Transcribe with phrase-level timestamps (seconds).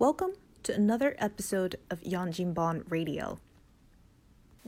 [0.00, 3.38] Welcome to another episode of Yang Jinban Radio.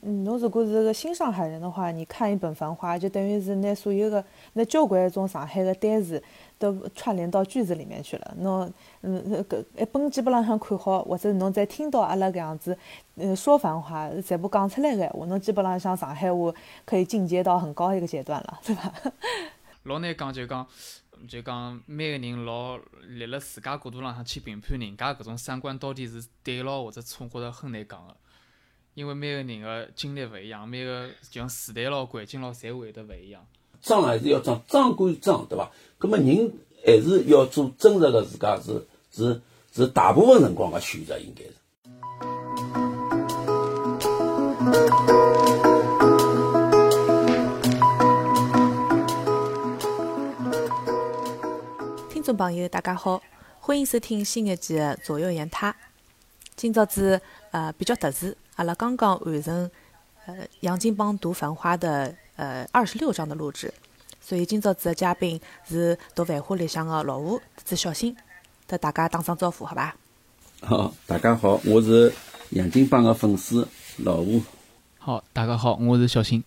[0.02, 4.24] 嗯，侬如果是个新上海人的话，你看一本《繁花》，就等于是拿所有的
[4.54, 6.20] 那交关种上海的单词
[6.58, 8.34] 都串联到句子里面去了。
[8.38, 8.68] 侬
[9.02, 12.76] 嗯，搿一本基本浪向看好，或者侬再听到阿拉搿样子，
[13.14, 16.52] 嗯，说繁花全部讲出来个闲话，侬基本浪向上海话
[16.84, 18.92] 可以进阶到很高一个阶段了，对吧？
[19.84, 20.66] 老难讲，就讲
[21.28, 22.78] 就讲每个人老
[23.08, 28.16] 立辣自家角度浪向去评判人家搿种三观到底是对咯或者错，觉着很难讲个。
[28.94, 33.46] 因为每个人个经历勿一样，每个就像时代咯、环境咯，侪会得勿一样。
[33.80, 35.70] 装还是要装，装归装，对伐？
[35.96, 36.52] 葛么人
[36.84, 39.40] 还是要做真实个自家，是是
[39.72, 41.54] 是大部分辰光个选择，应该是。
[52.30, 53.20] 众朋友，大家好，
[53.58, 55.72] 欢迎收听新一期的《左右言他》。
[56.54, 57.20] 今朝子
[57.50, 58.32] 呃比较特殊。
[58.54, 59.68] 阿拉刚刚完成
[60.26, 63.74] 呃杨金帮读《繁花》的呃二十六章的录制，
[64.20, 68.16] 所以今朝子的嘉宾是读《繁花》里向的老吴，是小新，
[68.68, 69.96] 和大家打声招呼，好吧？
[70.60, 72.14] 好，大家好，我是
[72.50, 74.40] 杨金帮的粉丝老吴。
[74.98, 76.44] 好，大家好，我是小新。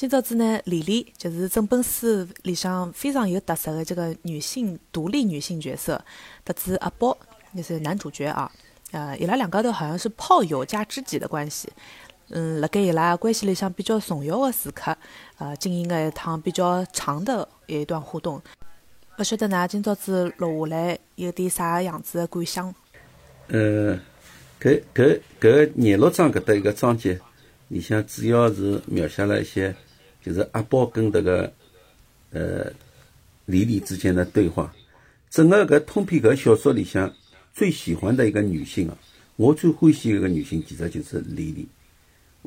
[0.00, 6.02] 今朝子呢，李丽就是整本书里向非常有特色的这个女性独立女性角色，
[6.42, 7.14] 特子阿宝
[7.54, 8.50] 就是男主角啊。
[8.92, 11.68] 呃，伊拉两个头好像是炮友加知己的关系。
[12.30, 14.96] 嗯，辣盖伊拉关系里向比较重要的时刻，
[15.36, 18.40] 呃，进行了一趟比较长的一段互动。
[19.18, 22.74] 勿晓得㑚今朝子录下来有点啥样子的感想？
[23.48, 24.00] 呃，
[24.58, 27.20] 搿搿搿廿六章搿搭一个章节
[27.68, 29.76] 里向主要是描写了一些，
[30.22, 31.52] 就是阿宝跟迭个
[32.32, 32.72] 呃
[33.46, 34.74] 李丽之间的对话。
[35.28, 37.12] 整个搿通篇搿小说里向。
[37.52, 38.96] 最喜欢的一个女性啊，
[39.34, 41.66] 我最欢喜一个女性，其实就是李丽。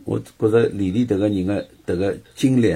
[0.06, 2.76] 我觉着李丽迭个人的迭个经历，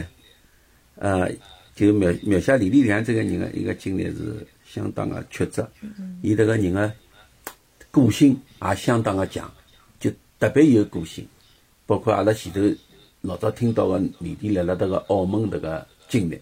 [0.95, 1.31] 呃，
[1.73, 5.67] 就描描写李丽良这个人的一个经历是相当的曲折。
[6.21, 6.93] 伊迭个人的
[7.91, 9.49] 个性也相当的强，
[9.97, 11.25] 就特别有个性。
[11.85, 12.59] 包括阿拉前头
[13.27, 16.39] 老早听到的李丽来了这个澳门这个经历，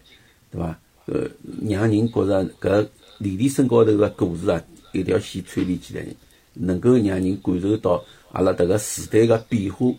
[0.52, 0.78] 对吧？
[1.06, 1.28] 呃，
[1.68, 2.86] 让人觉着搿
[3.18, 4.62] 李丽身高头的故事啊。
[4.92, 6.06] 一条线串联起来，
[6.54, 9.92] 能够让人感受到阿拉迭个时代的变化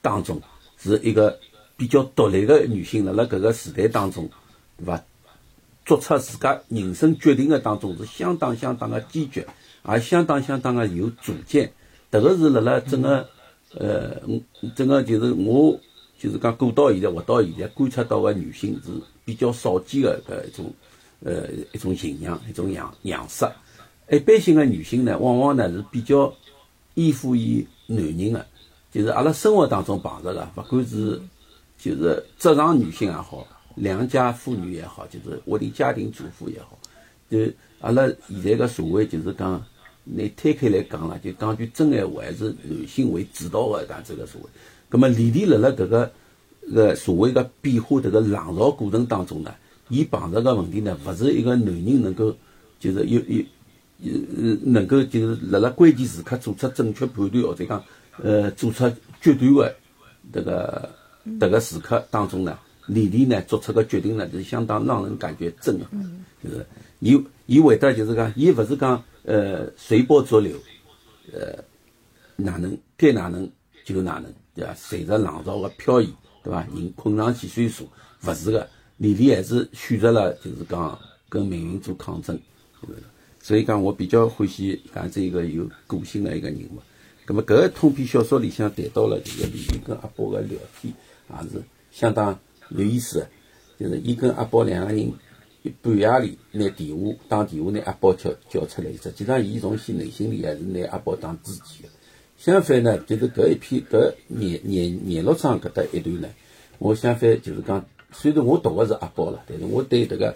[0.00, 0.40] 当中，
[0.78, 1.38] 是一个
[1.76, 4.28] 比较独立的女性，辣辣搿个时代当中，
[4.78, 5.04] 对伐？
[5.84, 9.46] 做出自家人生决定的当中是相当相当的坚决，
[9.86, 11.70] 也相当相当的有主见。
[12.10, 13.28] 迭个是辣辣整个
[13.74, 14.16] 呃，
[14.74, 15.78] 整个就是我
[16.20, 18.90] 就是讲过到现在活到现在观察到的女性是
[19.24, 20.70] 比较少见的搿一种
[21.24, 23.48] 呃一种形象，一种样样式。
[24.10, 26.30] 一般性的女性呢，往往呢是比较
[26.92, 28.46] 依附于男人的，
[28.92, 31.18] 就是阿拉生活当中碰着的，不管是
[31.78, 36.78] 就是职场女性也好，良家妇女也好，就是屋里家庭主妇也好，
[37.30, 37.38] 就
[37.80, 39.64] 阿拉现在个社会就是讲，
[40.04, 44.50] 你摊开来讲了，就讲句真闲话，还是男性为主导的搿这个社会。
[44.90, 46.12] 葛么，李丽辣辣搿个
[46.74, 49.54] 个社会个变化迭个浪潮过程当中呢，
[49.88, 52.36] 伊碰着个问题呢，勿是一个男人能够
[52.78, 53.42] 就是有有。
[54.02, 57.84] 呃，能够就是辣辣关键时刻做出正确判断，或者讲，
[58.22, 58.90] 呃，做出
[59.20, 59.70] 决断
[60.32, 60.90] 的迭个
[61.38, 66.24] 迭个时刻当中呢，李丽呢做出个决定呢，是相当让人感觉震撼。
[66.42, 66.64] 就是
[67.00, 70.56] 伊伊会得就是讲，伊勿是讲呃随波逐流，
[71.34, 71.62] 呃
[72.36, 73.46] 哪能该哪能
[73.84, 74.74] 就哪能，对伐？
[74.74, 76.12] 随着浪潮的漂移，
[76.44, 76.66] 对伐？
[76.74, 77.88] 人困上去算数，
[78.26, 78.68] 勿是个。
[78.98, 80.98] 李丽还是选择了就是讲
[81.30, 82.38] 跟命运做抗争。
[83.40, 86.82] 所以讲，我比较欢喜讲这一个有个性的一个人物。
[87.26, 90.92] 那么，搿个通篇小说里向谈到了这个李丽跟阿宝的聊天，
[91.30, 92.38] 也是相当
[92.68, 93.28] 有意思的。
[93.78, 95.10] 就是伊跟阿宝两个人
[95.80, 98.92] 半夜里拿电话打电话，拿阿宝叫叫出来。
[99.02, 101.88] 实际上，伊从心内心里还是拿阿宝当知己的。
[102.40, 106.28] 相反呢，就是搿一篇搿廿廿廿六章搿搭一段呢，
[106.78, 110.34] 我相反就是讲，虽然我读的是阿宝了，但是我对迭个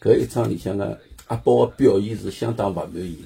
[0.00, 0.98] 搿一章里向个。
[1.28, 3.24] 阿宝个表现是相当勿满意，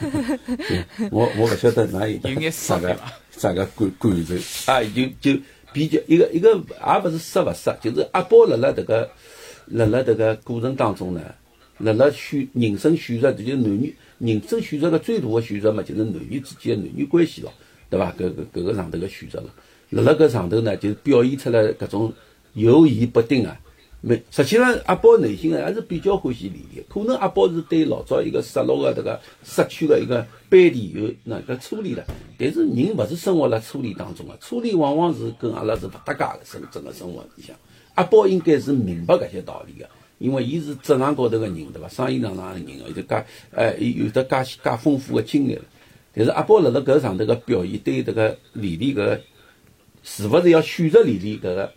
[1.10, 2.96] 我我勿晓得哪有啥个
[3.30, 5.38] 啥个感感受啊，就就
[5.70, 9.10] 比较一个一个也勿是失勿失，就是阿宝辣辣迭个
[9.66, 11.20] 辣辣迭个过程当中呢，
[11.78, 17.52] 辣辣选人生选择，就是男女人生选择个最大的选择嘛，就是男女之间的男女关系咯，
[17.90, 18.12] 对伐？
[18.12, 19.48] 搿搿搿个上头个选择了，
[19.90, 22.12] 辣辣搿上头呢，就表现出来搿种
[22.54, 23.60] 犹疑不定啊，
[24.00, 32.04] 没，实际上阿宝内心还是比较欢喜李丽，可能阿宝是对老早一个失落的迭个失去个一个悲啼有那个初恋了。
[32.38, 34.36] 但是人勿是生活辣初恋当中啊。
[34.40, 37.56] 初恋往往是跟阿拉是勿搭界的生整个生活里向。
[37.94, 41.88] 阿宝应该是明白搿些道理个，因为伊是职场高头个人，对伐？
[41.88, 43.24] 生意场上个人，有得介
[43.54, 45.62] 哎有得介介丰富的经历了。
[46.14, 49.20] 但是阿宝辣辣搿上头个表现，对迭个李丽搿
[50.02, 51.72] 是勿是要选择李丽搿个？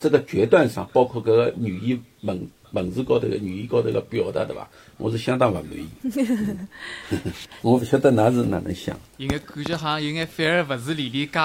[0.00, 4.68] 这个决断上，包括搿个语言文文字高头个语言高头个表达，对伐？
[4.96, 5.86] 我是相当勿满意。
[7.62, 8.98] 我勿晓得㑚是哪能想。
[9.18, 11.38] 有眼感觉好像有眼反而勿是李丽介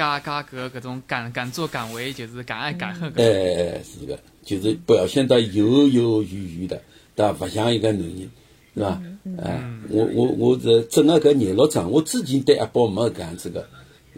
[0.00, 3.12] 介介搿搿种敢敢作敢为，就是敢爱敢恨。
[3.16, 6.80] 哎，是个，就是表现得犹犹豫豫的，
[7.14, 7.44] 对伐？
[7.44, 8.30] 勿像一个男人，
[8.74, 9.02] 是伐？
[9.44, 13.68] 哎，我我我是整个搿廿六章，我之前对阿宝没搿样子个，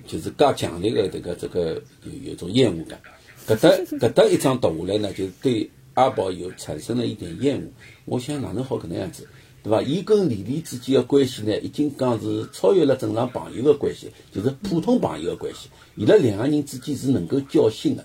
[0.06, 3.00] 就是介强烈的这个这个有有种厌恶感。
[3.48, 7.64] 搿搭 搿搭一张读下来呢，就对阿宝有产生了一点厌恶。
[8.04, 9.28] 我想哪能好搿能样子，
[9.62, 9.82] 对伐？
[9.82, 15.68] 伊跟李丽之间的关系呢，已经讲是超越了正常朋友的关系，就是普通朋友的关系。
[15.96, 18.04] 伊拉两个人之间是能够交心的。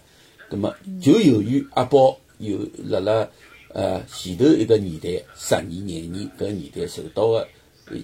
[0.50, 3.28] 葛么就由于阿宝有辣辣
[3.74, 7.48] 呃前头一个年代十年廿年搿年代受到的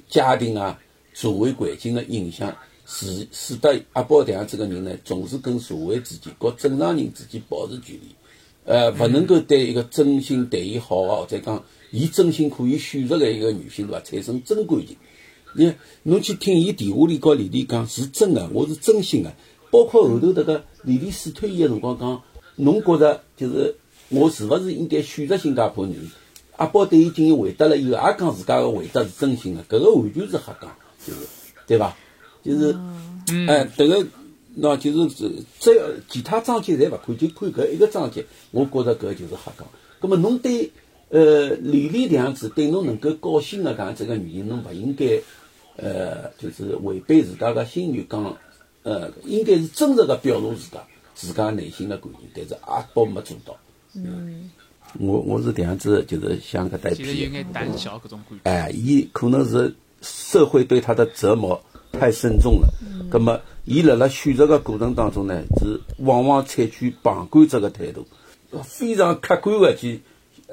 [0.09, 0.79] 家庭啊、
[1.13, 2.55] 社会环境的影响。
[2.85, 8.13] 使使得阿宝这样子个人呢，总是跟社会之间、和正常人之间保持距离，
[8.65, 11.63] 呃，勿能够对一个真心对伊好个，或者讲
[11.93, 14.01] 伊真心可以选择个一个女性，对伐？
[14.01, 14.97] 产生真感情。
[15.53, 19.31] 你侬去听伊电话里告李丽讲是真个，我是真心个。
[19.69, 22.23] 包括后头迭个李丽试探伊个辰光讲，
[22.55, 23.75] 侬觉着就是
[24.09, 26.09] 我是勿是应该选择新加坡女人？
[26.55, 30.75] 阿宝对伊进行回答了以后，也讲自家个回答是真心个，搿个完全是瞎讲，
[31.05, 31.19] 就是
[31.67, 31.95] 对伐？
[32.43, 32.71] 就是，
[33.47, 34.05] 哎，迭个，
[34.59, 39.67] 喏，就是是，只要其他章节侪勿看，就看搿一个章节，我觉着搿就是瞎讲。
[39.99, 40.71] 葛末侬对，
[41.13, 45.21] 呃，李丽这样子对侬能够高兴的搿样子个原因，侬勿应该，
[45.77, 48.35] 呃，就是违背自家个心愿，讲，
[48.81, 50.83] 呃，应该是真实的表露自家
[51.13, 53.55] 自家内心的感情，但是阿宝没做到。
[53.93, 54.49] 嗯，
[54.99, 58.49] 我我是这样子，就是想搿代其实有眼胆小搿种感觉。
[58.49, 61.61] 哎，伊可能是社会对他的折磨。
[61.95, 62.67] 太深重了，
[63.11, 68.03] 葛么，伊辣辣选择个过程当中呢，是往往采取旁观者个态度，
[68.63, 70.01] 非常客观个去，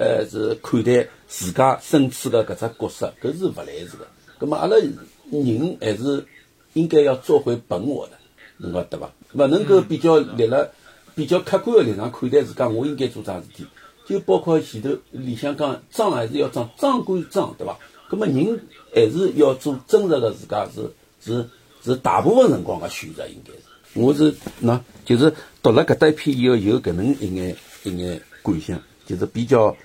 [0.00, 4.06] 呃，是看待自家身处个搿只角色，搿是勿来事个。
[4.38, 6.24] 葛末，阿拉人还是
[6.72, 8.12] 应该要做回本我的，
[8.56, 9.12] 侬讲对伐？
[9.34, 10.66] 勿能够比较立辣
[11.14, 13.66] 比较客观个立场看待自家，我应该做啥事体？
[14.06, 17.76] 就包括前头里向讲装还是要装，装归装，对伐？
[18.08, 18.58] 葛末人
[18.94, 20.90] 还是要做真实个自家是。
[21.22, 21.46] 是
[21.84, 23.60] 是大部分辰光个选择，应该是。
[23.92, 25.30] 我是喏，就是
[25.62, 29.76] 读了搿搭一篇以后，有搿能一眼一眼感想，就是比较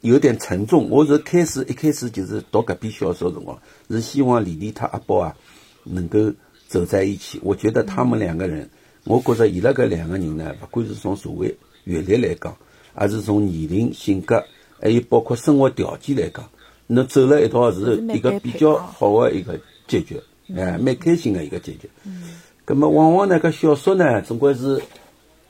[0.00, 0.88] 有点沉重。
[0.88, 3.58] 我是开始一开始就是读搿篇小说辰光，
[3.90, 5.36] 是希望李丽她阿宝啊
[5.84, 6.32] 能够
[6.68, 7.38] 走在一起。
[7.42, 8.68] 我觉得他们两个人，
[9.04, 12.56] 我觉着伊拉搿两个人呢，勿管是从社会阅历来讲，
[12.94, 14.42] 还是从年龄、性格，
[14.80, 16.48] 还有包括生活条件来讲，
[16.86, 20.20] 那走了一道是一个比较好的一个结局。
[20.56, 21.88] 哎，蛮开心的一个结局。
[22.04, 22.40] 嗯。
[22.66, 24.80] 咁么，往往呢，搿小说呢，总归是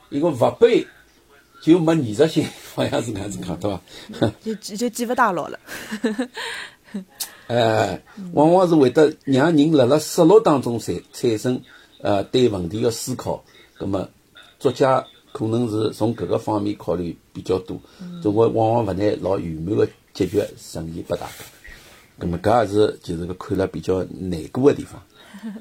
[0.09, 0.85] 一个勿背
[1.61, 4.33] 就没艺术性，好像是搿样子讲， 对伐？
[4.41, 5.59] 就就记勿大牢了。
[7.47, 8.01] 哎，
[8.33, 11.61] 往往是会得让人辣辣失落当中产产生
[12.01, 13.43] 呃对问题的思考。
[13.77, 14.09] 咁么，
[14.59, 17.79] 作家可能是从搿个方面考虑比较多，
[18.21, 21.33] 总归往往勿拿老圆满的结局呈现拨大家。
[22.19, 25.01] 咁么，搿也是就是个看了比较难过的地方。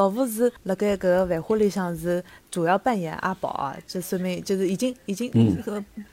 [0.00, 5.30] 老夫是辣盖搿个繁花里向是主要扮演阿宝啊，这说明就是已经已经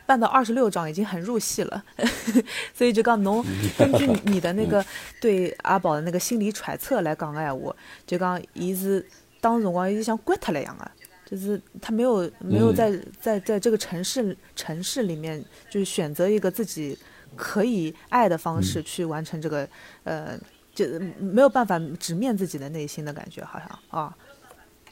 [0.05, 1.81] 办到二十六章，已经很入戏了。
[2.75, 3.41] 所以就讲侬
[3.79, 4.85] 根据你的那个
[5.21, 7.73] 对阿宝的那个心理揣测来讲个闲话，
[8.05, 9.05] 就讲伊是
[9.39, 10.91] 当时辰光伊像关脱了一样的，
[11.25, 12.91] 就是他没有没有在
[13.21, 16.97] 在在这个城市城市里面，就是选择一个自己。
[17.35, 19.67] 可以爱的方式去完成这个，
[20.05, 20.39] 呃，
[20.77, 20.85] 就
[21.19, 24.15] 没有办法直面自己的内心的感觉，好像啊。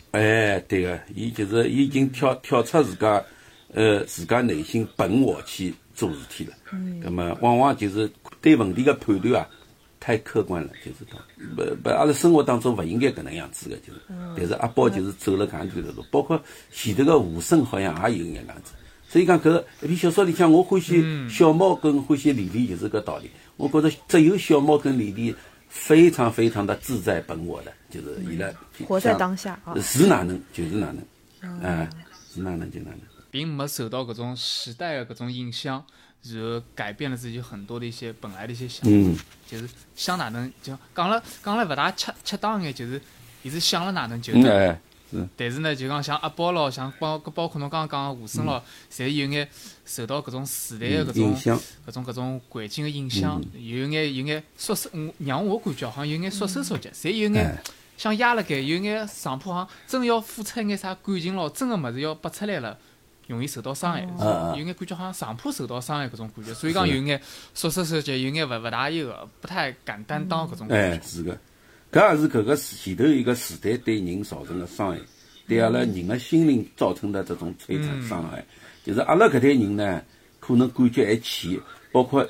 [0.10, 3.24] 哎，对个，伊就是伊已经跳跳出自家，
[3.72, 6.54] 呃，自家内心本我去做事体了。
[6.74, 7.00] 嗯。
[7.04, 8.10] 那么，往往就是
[8.42, 9.48] 对问题的判断啊，
[10.00, 11.22] 太客观了，就是讲，
[11.56, 14.00] 不不，阿拉生活当中不应该搿能样子的，就是。
[14.10, 14.34] 嗯。
[14.36, 18.74] 但是阿宝就是走了搿样子的路，包括前头个无声好像也有眼样子。
[19.08, 23.30] 所以讲，搿一篇小说里向，我欢喜小猫跟欢喜李丽，就是搿道理。
[23.58, 25.34] 我觉着只有小猫跟李丽
[25.70, 28.50] 非常非常的自在本我的，就是伊拉
[28.88, 30.92] 活在当下啊，是哪能就是哪
[31.42, 31.90] 能，哎，
[32.34, 33.00] 是哪能就哪能。
[33.30, 35.84] 并没受到搿种时代的搿种影响，
[36.24, 39.18] 然后改变了自己很多的一些本来的一些想法，嗯。
[39.48, 43.00] 就是想哪能就讲了讲了勿大恰恰当眼，就是
[43.44, 44.78] 伊是想了哪能就嗯，
[45.38, 49.48] 但是呢，就讲像阿宝咯，像包包括侬刚刚讲个吴声咯，侪有眼
[49.86, 51.36] 受到搿种时代个搿种
[51.88, 57.62] 搿种搿种环境个影响，有眼有眼缩手，嗯让我感觉好像有眼缩手缩脚，侪有眼哎，
[57.98, 62.78] 像压辣盖，有眼上铺好像真要付出一眼啥感情咯，真个物事要拔出来了。
[63.28, 64.02] 容易受到伤害，
[64.56, 67.20] 有眼感觉好像上铺受到伤害搿种感觉，所以讲有眼
[67.56, 71.08] 缩手缩脚，有眼勿勿大有个，不太敢担当搿种感哎，觉。
[71.08, 71.36] 是个，
[71.96, 75.00] 搿也是搿个前头一个时代对人造成的伤害，
[75.48, 78.46] 对阿拉人的心灵造成的这种摧残伤害，
[78.84, 80.02] 就是阿拉搿代人呢，
[80.42, 81.58] 可能感觉还浅，
[81.94, 82.28] 包括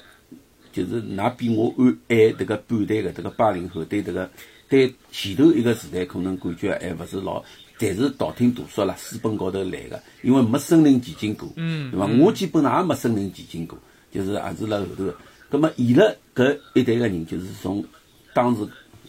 [0.71, 4.29] 就是㑚比我晚晚迭个半代个迭个八零后，对迭个
[4.69, 7.43] 对前头一个时代可能感觉还勿是老。
[7.77, 12.05] 但是道听途说啦，书本高头来个，因为没身临其境过，嗯对伐？
[12.05, 13.77] 我基本上也没身临其境过，
[14.11, 15.17] 就是也是辣后头个。
[15.49, 16.05] 葛么，伊拉
[16.35, 17.83] 搿一代个人，就是从
[18.33, 18.65] 当时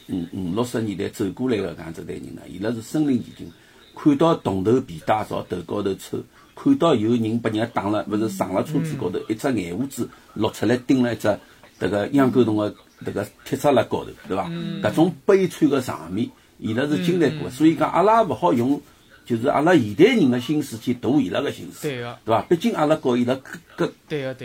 [0.09, 3.51] 五五六十年代走过来个搿样子代人呢，伊拉是身临其境，
[3.95, 6.23] 看到铜头皮带朝头高头抽，
[6.55, 11.29] 看到有人把人家打了，勿是上了车子高头，一只眼胡子落出来钉了一只
[11.81, 14.49] 迭个秧沟洞个迭个铁栅栏高头，对伐？
[14.83, 18.81] 搿种悲惨个场面，伊拉是经历过的，所以讲阿拉也勿好用。
[19.27, 22.43] 就是阿拉现代人个心思去度伊拉个心思，对个对伐？
[22.43, 23.93] 毕竟阿拉和伊拉隔隔，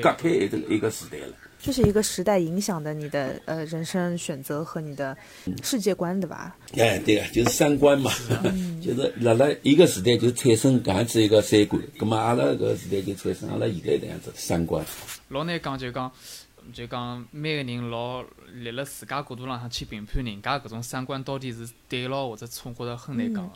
[0.02, 1.34] 隔开一个一个时代了。
[1.62, 5.16] 就是一个时代影响的你的呃人生选择和你的
[5.64, 6.56] 世界观，对吧？
[6.76, 8.12] 哎，对啊，就是三观嘛，
[8.82, 14.84] 就是辣辣一个时代就产生搿样子一个三观，葛么阿拉搿个时代就产生阿拉现在搿样子三观。
[15.30, 16.12] 老难讲，就讲
[16.74, 23.54] 就讲每个人老立辣自家角度浪向去评判人家搿种三观到底是对咯或者错，觉着很难讲个。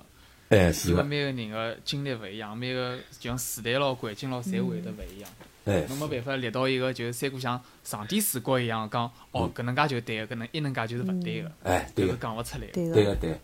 [0.50, 5.30] 哎，是个，因为每个人个经历勿一样，每个就像时代咯、环境咯，侪会得勿一样。
[5.42, 12.74] 哎，侬没办法立到一个就是三个像上帝视角一样讲，哦，搿能介就对个，搿能一能介就是勿对个，哎，对个，讲勿出来个。
[12.74, 12.94] 对个。
[12.94, 13.40] 对个，对个。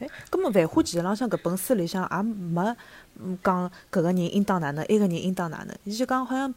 [0.00, 2.74] 哎，葛么《繁花》其实浪向搿本书里向也没
[3.20, 6.52] 嗯讲搿个人应当哪能，埃个人应当哪能，伊就讲好像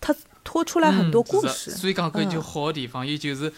[0.00, 0.14] 他
[0.44, 1.72] 拖出来很多故嗯事。
[1.72, 3.52] 是所以讲搿就嗯好个地方，伊就是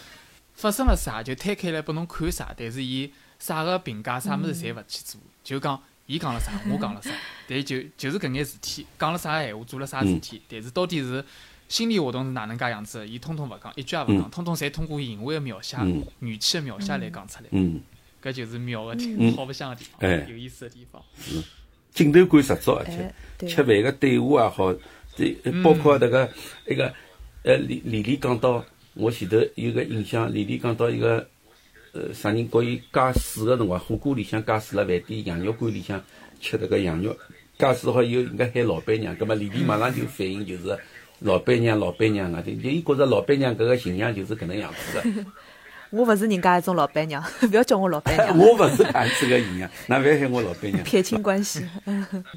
[0.55, 7.09] 发生了啥就摊开来拨侬看啥，但是伊啥个评价啥物事侪勿去做，就讲伊讲了啥， 我讲了啥，
[7.47, 11.23] 但就就是搿眼事体，讲了啥闲话，做了啥事体，但是到底是
[11.67, 14.29] 心理活动是哪能介样子的，伊通通勿讲，一句也勿讲，嗯。
[14.29, 16.05] 通通侪通过行为个描写、嗯。
[16.19, 17.81] 语气个描写来讲出来，嗯，
[18.21, 19.35] 搿就是妙个地嗯。
[19.35, 20.19] 好白相个地哎。
[20.19, 21.01] 方，有意思个地方。
[21.93, 24.73] 镜头感十足，而且吃饭个对话也好，
[25.15, 25.33] 这
[25.63, 26.29] 包括迭个
[26.67, 26.93] 一个
[27.43, 28.63] 呃，李李丽讲到，
[28.95, 31.27] 我前头有个印象，李丽讲到一个
[31.95, 36.03] 呃啥人告伊加水个辰光，火锅里向加水了，饭店羊肉馆里向
[36.41, 37.15] 吃迭个羊肉，
[37.57, 40.77] 加水好以后人家喊老板娘，葛末李丽马上就反应就是
[41.19, 45.25] 老板娘老板娘啊，就就伊觉着老板娘搿个形象就是搿能样子个。
[45.91, 50.83] 我勿是人家一种老板娘， 勿要叫我老板娘， 我勿是搿样子个形象，哪勿要喊我老板娘？
[50.83, 51.65] 撇清关系。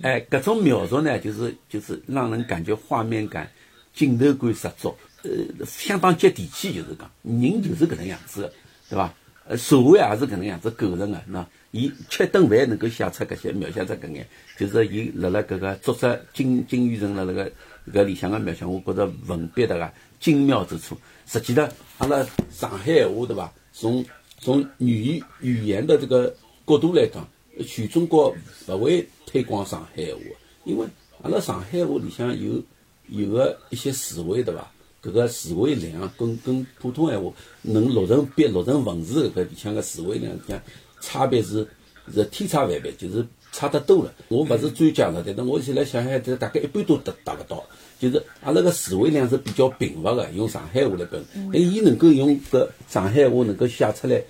[0.02, 3.50] 哎，搿种描述呢，就是就是让人感觉画面感、
[3.92, 5.30] 镜头感十足，呃，
[5.66, 8.52] 相当接地气，就是讲人就是搿能样子个，
[8.90, 9.12] 对伐？
[9.48, 11.22] 呃，社会也是搿能样子构成的。
[11.32, 14.26] 喏，伊吃顿饭能够写出搿些，描写出搿眼，
[14.58, 17.50] 就是伊辣辣搿个作者金金宇澄辣辣个
[17.90, 19.90] 搿里向个描写，我觉着文笔迭个
[20.20, 20.98] 精妙之处。
[21.24, 23.50] 实际上，阿拉上海闲话对伐？
[23.72, 24.04] 从
[24.38, 26.28] 从语言语言的这个
[26.66, 27.26] 角度来讲，
[27.66, 28.36] 全中国
[28.66, 30.20] 勿会推广上海话，
[30.64, 30.86] 因为
[31.22, 32.62] 阿拉上海话里向有
[33.06, 34.70] 有个一些词汇对伐？
[35.02, 40.60] 搿个词汇量跟跟普通闲话能录成笔、录成文字搿里向个词汇量讲
[41.00, 41.66] 差别是
[42.12, 44.12] 是天差万别，就是差得多了。
[44.28, 47.64] 我勿是专家了，但是我现在想想，这大概一般都达达勿到。
[48.00, 51.40] 就是阿拉个词汇量是比较贫乏个，用上海话来表达。
[51.52, 54.22] 哎，伊能够用搿上海话能够写出来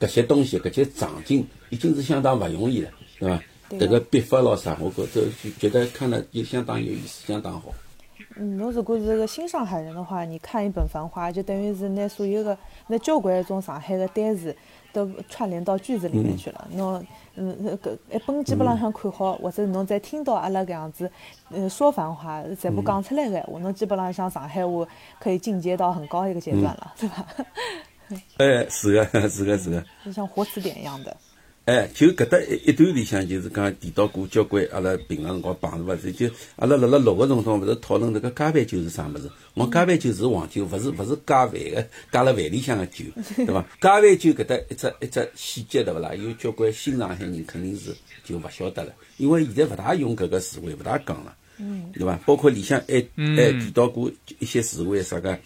[0.00, 2.90] 搿些东西、搿些场景，已经是相当勿容易了，
[3.20, 3.42] 对伐？
[3.68, 7.74] 对迭个笔法咯啥，我觉着就觉得看了就相当有意思，相当好。
[8.38, 14.54] 嗯，侬如果是个新上海人的话，你看一本《繁花》，就等于是拿所有个拿交关一种上海个单词
[14.92, 16.68] 都串联到句子里面去了。
[16.72, 17.02] 侬
[17.34, 21.10] 嗯搿一本基本浪向看好，或者侬再听到阿拉搿样子
[21.50, 24.86] 呃说繁花，全部讲出来个闲话，侬基本浪向上海话
[25.18, 27.26] 可以进阶到很高一个阶段了，对吧？
[28.36, 29.82] 哎，是个，是个，是个。
[30.04, 31.16] 就像活词典一样的。
[31.66, 39.28] 哎，就搿搭一一段里向，就是讲提到过交关阿拉平常辰光碰着勿是，就阿拉辣辣录个辰光，勿是讨论迭个加饭酒是啥物事？
[39.54, 43.04] 我讲加饭酒是黄酒，勿是勿是加饭个，加辣饭里向个酒，
[43.36, 43.66] 对伐？
[43.80, 46.14] 加饭酒搿搭一只一只细节对勿啦？
[46.14, 47.92] 有交关新上海人肯定是
[48.24, 51.34] 就勿晓得了，因为现在勿大用搿个词汇，勿大讲了。
[51.92, 52.14] 对伐？
[52.24, 53.04] 包括里向还
[53.34, 54.08] 还提到过
[54.38, 55.36] 一些词汇，啥个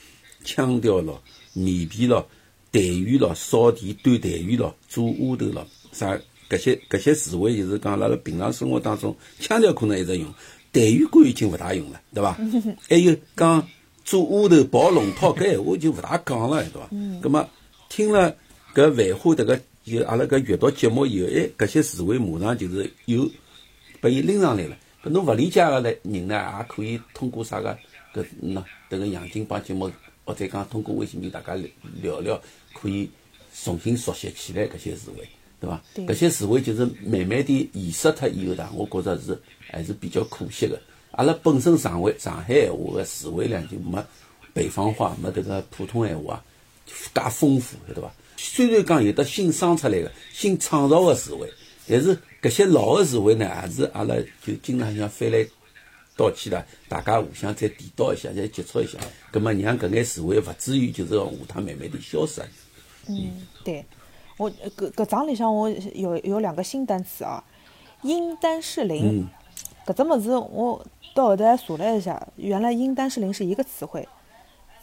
[0.45, 1.23] 腔调咯、
[1.55, 2.29] 面皮咯、
[2.71, 6.19] 待遇咯、扫地端待遇咯、做丫头咯，啥
[6.49, 10.33] 搿些搿些词汇，就是讲辣辣平常生活当中，腔调可能一直用，
[10.73, 12.37] 待遇感已经勿大用了，对伐？
[12.89, 13.67] 还有讲
[14.05, 16.89] 做丫头、跑龙套搿闲话就勿大讲了，对伐？
[17.23, 17.49] 葛末
[17.89, 18.37] 听了
[18.75, 23.31] 搿繁花迭个就阿拉搿阅读节目以后，哎，搿些词汇马上就是有
[24.01, 24.77] 拨伊拎上来了。
[25.03, 27.71] 搿侬勿理解个嘞人呢，也可以通过啥个
[28.15, 29.91] 搿喏迭个杨金帮节目，
[30.25, 31.55] 或者讲通过微信群大家
[32.03, 32.41] 聊聊，
[32.75, 33.09] 可以
[33.55, 35.27] 重新熟悉起来搿些词汇，
[35.61, 35.83] 对伐？
[35.95, 39.39] 对搿些词汇就是慢慢地遗失脱以后呢，我觉着是
[39.71, 40.81] 还是比较可惜个。
[41.13, 44.03] 阿拉本身上海上海闲话个词汇量就没
[44.53, 46.45] 北方话没迭个普通闲话啊
[46.87, 48.11] 介丰富，晓得伐？
[48.37, 51.53] 虽然讲有得新生出来个、新创造个词汇，
[51.87, 54.15] 但是搿些老个词汇呢，也是阿拉
[54.45, 55.47] 就经常像翻来
[56.17, 58.99] 倒去啦，大家互相再提到一下，再接触一下，
[59.31, 62.41] 葛末让搿眼词汇勿至于就是讲下趟慢慢地消失。
[63.09, 63.85] 嗯，对，
[64.41, 67.45] 我呃搿搿章里向我有有两个新单词啊，
[68.01, 69.29] 英丹士林，
[69.85, 70.83] 搿只物事我
[71.15, 74.09] 到后头还查了一下，原来英丹士林是一个词汇，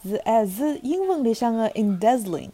[0.04, 2.52] 是哎是英文里向个 indazzling，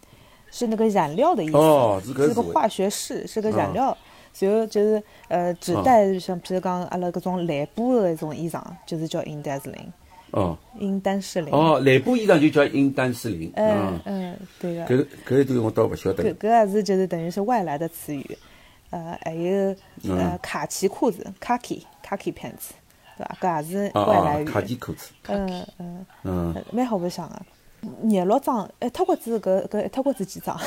[0.50, 3.98] 是那个染料的意思，哦是个化学式，是个染啊料。
[4.40, 9.92] 然后就是呃，指代像譬如讲阿拉搿种蓝布的一种衣裳，就是叫 indazzling，
[10.34, 11.54] 哦英丹士林。
[11.54, 13.52] 哦，蓝布衣裳就叫英丹士林。
[13.56, 14.86] 嗯嗯，嗯，对个。
[14.86, 16.34] 搿搿一段我倒勿晓得搿。
[16.36, 18.38] 搿也是就是等于是外来的词语，
[18.90, 19.76] 呃，还有
[20.10, 22.74] 呃卡其裤子 （khaki khaki pants），
[23.18, 23.38] 对伐？
[23.40, 24.46] 搿也是啊啊，外来语。
[24.46, 25.12] 卡其裤子。
[25.28, 27.36] 嗯嗯，嗯，呃蛮好白相个。
[28.02, 30.60] 廿六张，一脱骨子搿搿一脱骨子几张？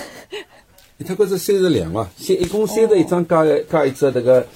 [0.99, 2.08] 一脱骨子三十两伐？
[2.16, 4.46] 三一共三十一张加加一只迭个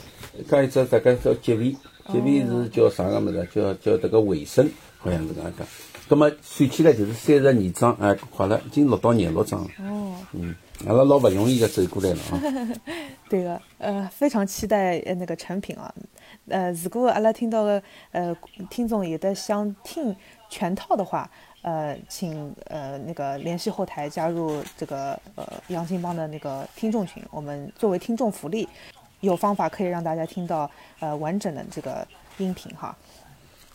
[0.48, 1.72] 加一只迭个叫结尾，
[2.12, 3.48] 结尾是叫啥个物事？
[3.52, 4.70] 叫叫迭个尾声，
[5.00, 5.66] 好像是搿样讲。
[6.08, 9.70] 葛末算起来就是三十二张，哎，好了，已经录到廿六张了。
[9.78, 10.54] 哦，嗯，
[10.86, 12.40] 阿拉老勿容易的走过来了啊。
[13.30, 15.94] 对个，呃，非常期待呃那个成品啊。
[16.48, 18.36] 呃，如果阿拉听到个呃
[18.68, 20.14] 听众有的想听
[20.48, 21.30] 全套的话，
[21.62, 28.68] 呃，请呃那个联系后台加入这个呃杨金帮的那个听众群，我们作为听众福利，
[29.20, 32.04] 有方法可以让大家听到呃完整的这个
[32.38, 32.96] 音频哈。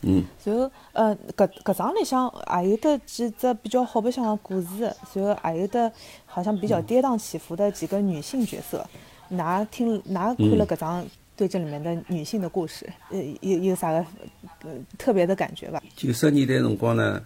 [0.02, 2.32] 嗯，然后呃搿搿章里向
[2.62, 4.82] 也有得几只比较好白相的故事，
[5.14, 5.90] 然后也有得
[6.26, 8.86] 好像比较跌宕起伏的几个女性角色。
[9.30, 11.04] 㑚听㑚看了搿章
[11.34, 13.98] 对这里面的女性的故事，呃有有啥个
[14.62, 15.82] 呃特别的感觉伐？
[15.96, 17.20] 九十年代辰光呢，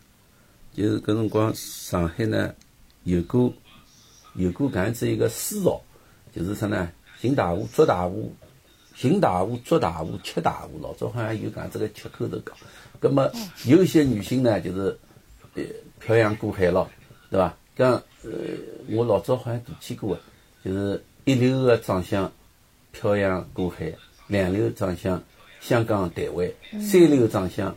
[0.73, 2.55] 就是搿辰光上海呢
[3.03, 3.53] 有过
[4.35, 5.81] 有过搿样子一个思潮，
[6.33, 6.91] 就是啥呢？
[7.19, 8.33] 寻大户、捉大户、
[9.01, 10.79] 寻大户、捉大户、吃大户。
[10.83, 12.55] 老早好像有搿样子个吃口头讲。
[12.99, 13.31] 葛么
[13.65, 14.99] 有一些女性呢，就是
[15.55, 15.63] 呃
[15.99, 16.87] 漂洋过海咯，
[17.31, 17.57] 对伐？
[17.75, 17.93] 讲
[18.25, 18.31] 呃，
[18.89, 20.21] 我老早好像提起过个，
[20.63, 22.31] 就是一流个长相
[22.93, 23.91] 漂洋过海，
[24.27, 25.23] 两流长相
[25.63, 27.75] 香港、台湾，三流长相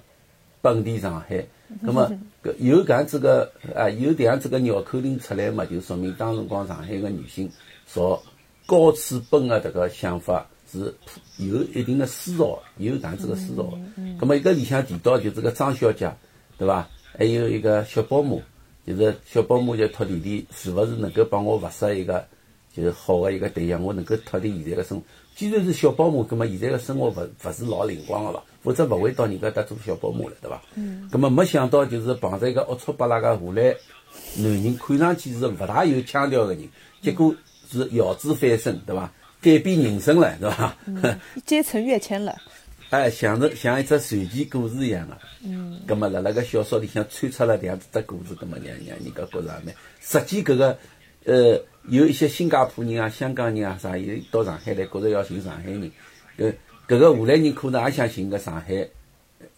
[0.62, 1.48] 本地上海。
[1.86, 2.12] 咁么
[2.44, 7.50] 搿 有搿样子个啊，有迭样子个绕口令出来嘛，就说明当辰光上海个女性
[7.88, 8.22] 朝
[8.66, 10.94] 高处奔个迭个想法是
[11.38, 13.78] 有一定的思潮，有这样子个思潮。
[14.20, 16.12] 咁么搿里向提到就是个张小姐，
[16.58, 16.88] 对伐？
[17.16, 18.42] 还有一个小保姆，
[18.88, 22.26] 就是小保姆就托弟弟是勿是能够帮我物色一个
[22.76, 25.06] 就是好的一个对象，我能够脱离现在个生活。
[25.36, 28.44] 既然是小保姆，葛么现在个生活勿勿是老灵光个伐？
[28.64, 30.62] 否则勿会到人家搭做小保姆了，对伐？
[30.76, 31.08] 嗯。
[31.12, 33.76] 葛么没想到就是碰着一个龌龊巴拉个荷兰
[34.36, 36.68] 男人，看上去是勿大有腔调个人，
[37.02, 37.36] 结果
[37.70, 39.12] 是摇子翻身，对伐？
[39.44, 40.78] 改变人生了，是伐？
[41.46, 42.34] 阶层跃迁了，
[42.90, 45.18] 哎，像是像一只传奇故事一样个。
[45.44, 45.82] 嗯。
[45.86, 49.76] 葛么辣辣个小说里向穿插了这样子只故事，葛么让让人家觉着也蛮。
[50.00, 50.78] 实际搿个
[51.26, 55.92] 呃，有一些新加坡人啊、香港人啊啥，有到上海来，觉着要寻上海人。
[56.38, 56.54] 搿
[56.88, 58.88] 搿个荷兰人可能也想寻个上海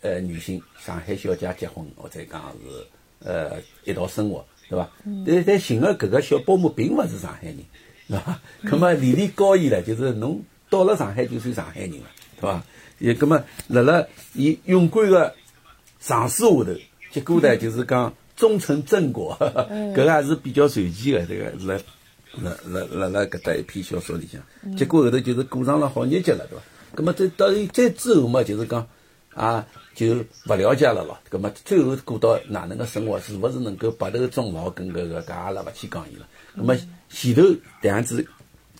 [0.01, 4.89] 呃女性、上海小姐结婚，或者讲是呃一道生活，对伐？
[5.25, 7.57] 但但寻个搿个小保姆并勿是上海人，
[8.07, 8.39] 对伐？
[8.69, 12.05] 葛么离离高一了，就是侬到了上海就算上海人了，
[12.39, 12.63] 对伐？
[12.99, 15.33] 也葛么辣辣伊勇敢个
[15.99, 16.65] 尝试下头，
[17.11, 19.37] 结果呢就是讲终成正果，
[19.93, 21.79] 搿个也是比较传奇个，这个辣
[22.41, 26.63] 辣辣辣辣搿搭一篇小说里向，结果后头就是过上了好日脚了，对伐？
[26.93, 28.87] 葛么再到再之后嘛，就是讲
[29.35, 30.15] 啊，就
[30.47, 31.19] 勿了解了咯。
[31.29, 36.25] 葛么最后过到哪能个生活，是勿是能够白头终老，跟搿个搿阿拉勿去讲伊了。
[36.55, 36.75] 葛么
[37.09, 37.43] 前头
[37.81, 38.25] 这样子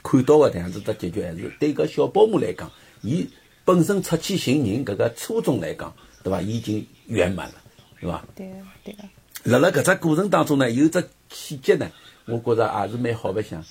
[0.02, 3.30] 看到个这样子的结局，还是对搿小保姆来讲，伊
[3.66, 6.42] 本身出去寻人搿个初衷来讲，对伐？
[6.42, 7.56] 已经圆满了，
[8.00, 8.24] 对伐？
[8.34, 8.54] 对个
[8.86, 9.04] 对个。
[9.44, 11.92] 辣辣搿只过程当中呢，有只细节呢，
[12.26, 13.62] 我觉着也是蛮好白相。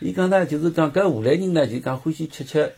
[0.00, 2.74] 伊讲呢，就是讲搿荷兰人呢，就讲欢喜吃吃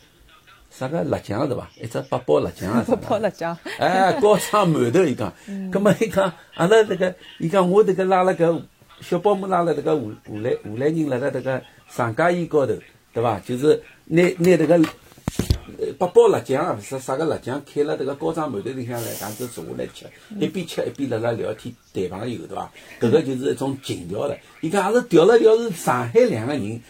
[0.77, 1.69] 啥个辣酱对伐？
[1.81, 3.57] 一只八宝辣酱啊， 八宝辣酱。
[3.79, 5.33] 哎，高汤馒头，伊讲。
[5.71, 8.61] 葛末伊讲，阿拉迭个，伊讲我迭个拉了搿
[9.01, 12.75] 小保姆拉了迭个湖湖南湖南人辣辣迭个上家宴高头，
[13.13, 13.39] 对伐？
[13.41, 14.81] 就是拿拿迭个。
[15.99, 20.07] 八宝辣酱啊，啥啥个辣酱，开了迭个高汤馒头里向来，搿样子坐下来吃，
[20.39, 22.71] 一边吃一边辣辣聊天谈朋友，对伐？
[23.01, 24.37] 搿个就是一种情调了。
[24.61, 26.81] 伊讲也是调了调，是上海两个人，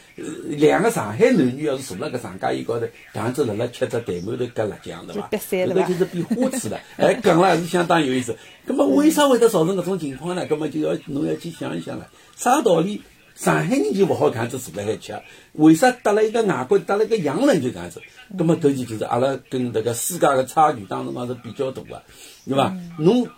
[0.48, 5.28] 两个上海男女要是坐辣搿上家宴高头，搿样子辣辣吃只蛋馒头夹辣酱，对伐？
[5.30, 6.80] 搿个就是变花痴了。
[6.96, 8.36] 哎，讲了还是相当有意思。
[8.66, 10.46] 葛末为啥会得造成搿种情况呢？
[10.46, 13.02] 葛末就要侬要去想一想了，啥道理？
[13.34, 15.20] 上海人就勿好搿样子坐辣海吃，
[15.54, 18.00] 为啥搭了一个外国，搭了一个洋人就搿样子？
[18.38, 22.02] 葛末搿就就是阿拉跟迭个世界个差距，当辰光是比较大个，
[22.46, 22.76] 对伐？
[22.98, 23.28] 侬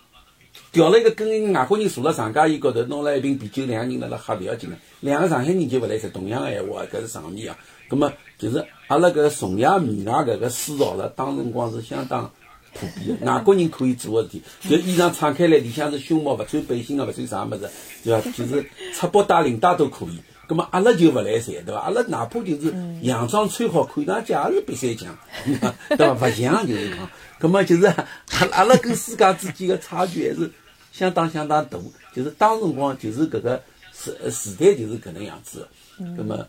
[0.71, 7.57] 调了一个跟外国人坐辣长假宴高头，拿了一瓶啤酒，两个人辣辣喝勿要紧个，两个上海人就勿来塞同样个闲话，搿是常面啊。
[7.89, 12.31] 葛末就是阿拉搿崇洋媚外搿个思潮了，当辰光是相当。
[12.79, 17.69] 普遍外国人可以做个事体， 就衣裳敞开来，里向是胸毛，勿穿背心个，勿穿啥物事，
[18.03, 18.31] 对伐？
[18.31, 18.63] 就是
[18.93, 20.19] 赤膊带领带都可以。
[20.47, 21.79] 葛末阿拉就勿来三，对伐？
[21.81, 25.17] 阿拉哪怕就是洋装穿好，看上去也是比赛强，
[25.97, 26.13] 对伐？
[26.27, 27.09] 勿像就是讲，
[27.39, 28.05] 葛末就是阿
[28.51, 30.49] 阿拉跟世界之间个差距还是
[30.91, 31.77] 相当相当大。
[32.15, 33.61] 就是当辰光就是搿个
[33.93, 35.67] 时时代就是搿能样子。
[36.15, 36.47] 葛末。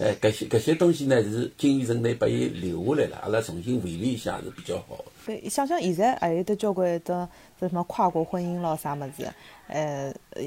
[0.00, 5.04] 哎，搿些搿些东西呢，是金宇澄呢把伊留下来了，阿拉重新回味一下是比较好。
[5.26, 7.28] 对，想想现在还有得交关的
[7.60, 9.28] 这什么跨国婚姻咯啥物事，
[9.66, 10.42] 呃呃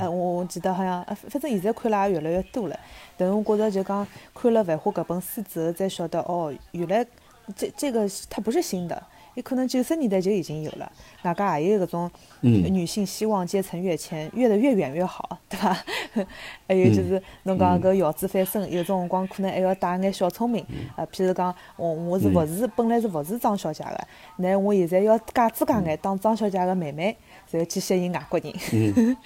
[0.00, 2.76] 呃，我我记得好像，反正现在看了也越来越多了。
[3.16, 7.06] 但是我觉着就讲看了《繁花》搿本书之后，才晓得哦，原来
[7.54, 9.00] 这这个它不是新的。
[9.34, 10.90] 也可能九十年代就已经有了，
[11.22, 15.76] 外加还有搿种女性希望阶层跃迁，越得越远越好，对伐？
[16.66, 20.64] 还有就是侬讲搿摇子翻身，有种辰光可能还要带眼小聪明，
[20.96, 24.00] 呃，譬如讲我我是服侍，本来是服侍张小姐个，
[24.36, 27.16] 那我现在要假子假眼当张小姐个妹妹，
[27.50, 28.52] 然后去吸引外国人，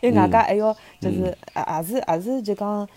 [0.00, 2.88] 因为外加还要就是也也是也是就讲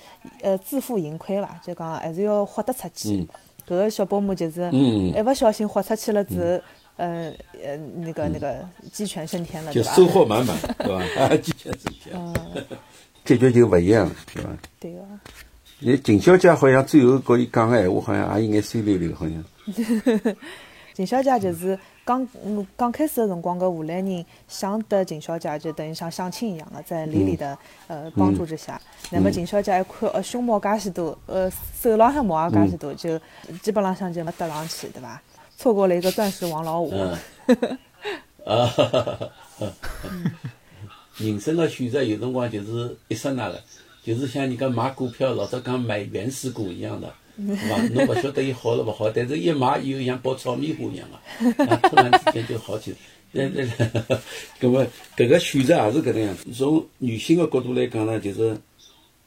[0.41, 3.28] 呃自负盈亏伐，就讲还是要豁得出去。
[3.67, 6.63] 搿个小保姆就是一勿小心豁出去了之后，
[6.97, 11.21] 呃呃，那个那个鸡犬升天了，就收获满满， 对伐？
[11.21, 12.65] 啊， 鸡犬升天，
[13.25, 14.49] 结局就勿一样了，对伐？
[14.80, 15.01] 对个。
[15.80, 20.36] 你秦小姐好像最后跟伊讲个闲话，好像也有眼酸溜溜，好像。
[20.95, 21.77] 秦小姐就是
[22.08, 33.20] 刚嗯刚开始的辰光，搿湖南人想得秦小姐就等于像相亲一样的，在李里的呃帮助之下，那么秦小姐一看呃胸毛介许多，呃手浪向毛也介许多，就
[33.62, 35.22] 基本浪向就没搭上去，对伐？
[35.58, 36.93] 错过了一个钻石王老五。
[36.98, 37.20] 啊，
[41.17, 43.62] 人生的选择有辰光就是一刹那的，
[44.02, 47.13] 就是像人家买股票，老早讲买原始股一样的。
[47.56, 47.82] 是伐？
[47.93, 51.08] 侬勿晓得伊好了勿好，但是一买以后像包炒米花一样
[51.56, 52.97] 个，啊， 突然之间就好起来。
[53.34, 53.63] 那那，
[54.60, 56.45] 搿么搿个选择也是搿能样子。
[56.54, 58.58] 从女性个角度来讲呢，就是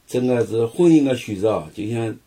[0.07, 2.17] 真个是婚姻个选择哦，就像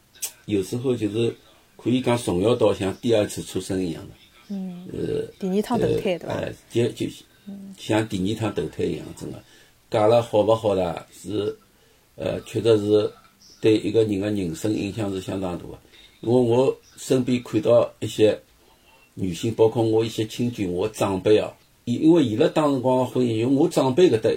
[0.47, 1.35] 有时候就是
[1.77, 4.15] 可以讲重要到像第二次出生一样的。
[4.51, 4.87] 嗯。
[4.93, 5.27] 呃。
[5.39, 6.35] 第二趟投胎对伐？
[6.35, 7.07] 哎，就就
[7.77, 9.39] 像第二趟投胎一样，真个。
[9.91, 11.05] 嫁了好勿好啦？
[11.13, 11.55] 是，
[12.15, 13.11] 呃，确实是。
[13.65, 15.71] 对一个人的人生影响是相当大的。
[16.21, 18.39] 我我身边看到一些
[19.15, 21.51] 女性，包括我一些亲戚，我长辈啊，
[21.87, 24.29] 因因为伊拉当辰光的婚姻，因为我长辈搿搭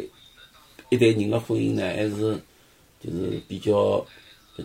[0.89, 2.39] 一代人的婚姻呢，还是
[3.03, 4.05] 就是比较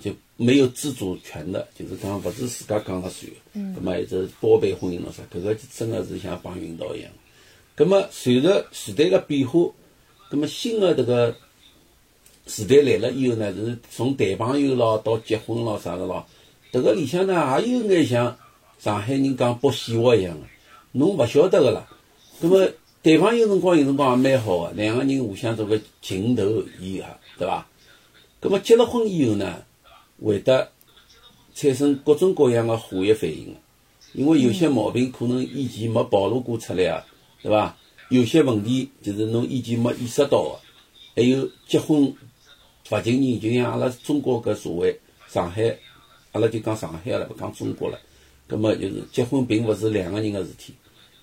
[0.01, 3.39] 就没有自主权的，就是讲勿是自家讲了算的。
[3.55, 3.75] 嗯。
[3.75, 7.11] 葛末一直包办婚姻咯啥，搿个真的是像绑运道一样。
[7.75, 9.59] 葛末随着时代的变化，
[10.31, 11.37] 葛末新的迭个。
[12.55, 16.27] 时代来了以后呢，就是从谈朋友咯到结婚咯啥个咯，
[16.71, 18.37] 迭个里向呢也有眼像
[18.79, 20.45] 上海人讲剥细活一样个，
[20.93, 21.89] 侬勿晓得个啦。
[22.43, 22.69] 葛末
[23.03, 26.45] 谈朋友辰光有辰光也蛮好个，两个人互相做个情投
[26.79, 27.07] 意合，
[27.39, 27.67] 对伐？
[28.39, 29.63] 葛末结了婚以后呢，
[30.23, 30.69] 会得
[31.55, 33.61] 产生各种各样个化学反应个，
[34.13, 37.03] 因为有些毛病可能以前没暴露过出来啊，
[37.43, 37.79] 对伐？
[38.11, 40.59] 有些问题就是侬以前没意识到个，
[41.17, 42.15] 还有结婚。
[42.93, 45.75] 勿仅仅就像阿拉中国搿社会，上海，
[46.33, 47.99] 阿拉就讲上海了，勿讲中国了。
[48.47, 50.75] 葛末就是结婚并勿是两个人个事体，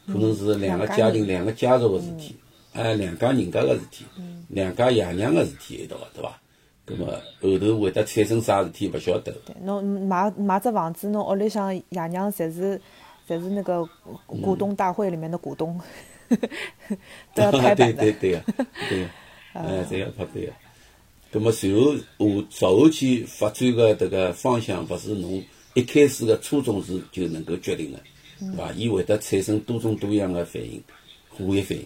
[0.07, 2.35] 可能是两个家庭、两个家族个事体，
[2.73, 4.03] 哎，两家人家个事体，
[4.47, 6.41] 两家爷娘个事体一道个，对伐？
[6.85, 7.05] 葛末
[7.39, 9.31] 后头会得产生啥事体，勿晓得。
[9.45, 12.81] 对，侬买买只房子，侬屋里向爷娘侪是
[13.27, 13.87] 侪是那个
[14.25, 15.79] 股东大会里面的股东，
[17.35, 18.01] 都要拍板的。
[18.01, 18.43] 对对对个，
[18.89, 19.09] 对个，
[19.53, 20.51] 哎，侪要拍板个。
[21.31, 25.43] 葛么随后后朝后去发展个迭个方向，勿是侬
[25.75, 27.99] 一开始个初衷是就能够决定个，
[28.39, 28.71] 对伐？
[28.73, 30.81] 伊会得产生多种多样个反应，
[31.29, 31.85] 化学反应。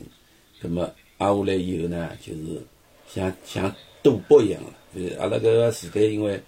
[0.62, 2.62] 葛么挨下来以后呢，就是
[3.08, 4.70] 像像赌博一样个。
[4.96, 6.40] 就是阿拉搿个时代，因为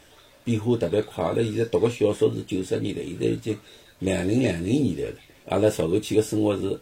[0.44, 1.24] 变化特别快。
[1.24, 3.58] 阿拉现在读个小说是九十年代，现在已经
[4.00, 5.16] 两零两零年代了。
[5.48, 6.80] 阿拉朝后去个生活是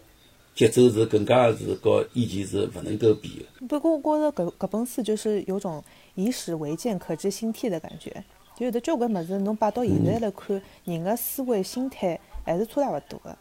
[0.55, 3.67] 节奏是更加是和以前是勿能够比个。
[3.67, 5.83] 不过我觉着搿搿本书就是有种
[6.15, 8.23] 以史为鉴，可知兴替的感觉。
[8.55, 13.35] 就有的交关物事，侬摆到现在来看，人个思维心态还是差大勿多个。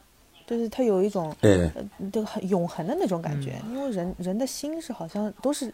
[0.45, 5.73] 就是它有一种哎，呃，这个很永恒的那种感觉，因为人人的心是好像都是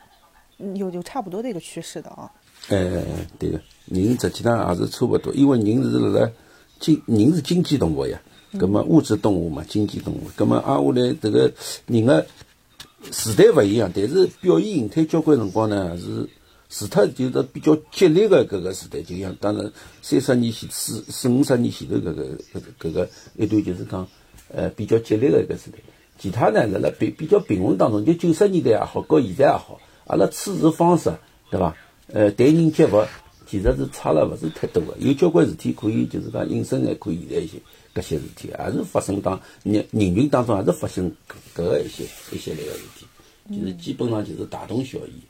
[0.59, 2.31] 嗯有有差不多的一个趋势的啊。
[2.69, 6.31] 哎哎哎，对个，人实际上也是差勿多，因为人是辣辣
[6.79, 8.21] 经人是经济动物呀，
[8.59, 11.53] 葛么物质动物嘛，经济动物，葛么挨下来迭个
[11.87, 12.27] 人个
[13.11, 16.29] 时代勿一样，但是表现形态交关辰光呢是
[16.71, 24.07] 除脱就是比较激烈个搿个时代，就像当然三十年前、四四五十年前头搿个搿搿个一段就是讲
[24.55, 25.79] 呃比较激烈个一个时代，
[26.19, 31.11] 其他呢辣辣比比较平稳当中，就九十年代也好，和现在也好，阿拉处事方式
[31.51, 31.75] 对伐？
[32.09, 33.03] 呃，待人接物
[33.47, 37.59] 其实是差了勿是太多个，有交关事体可以就是讲引申来看现在一些
[37.95, 41.11] 搿些事体，也是发生当人人群当中也是发生
[41.55, 45.23] 搿搿个一些一些类个事体，就是基本上就是大同小异。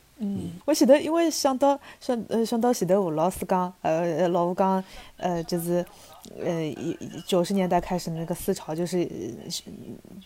[0.65, 4.83] 我前头因为想到想呃想到前头吴老师讲，呃呃老吴讲，
[5.17, 5.85] 呃就是
[6.43, 9.49] 呃一九十年代开始那个思潮，就是呃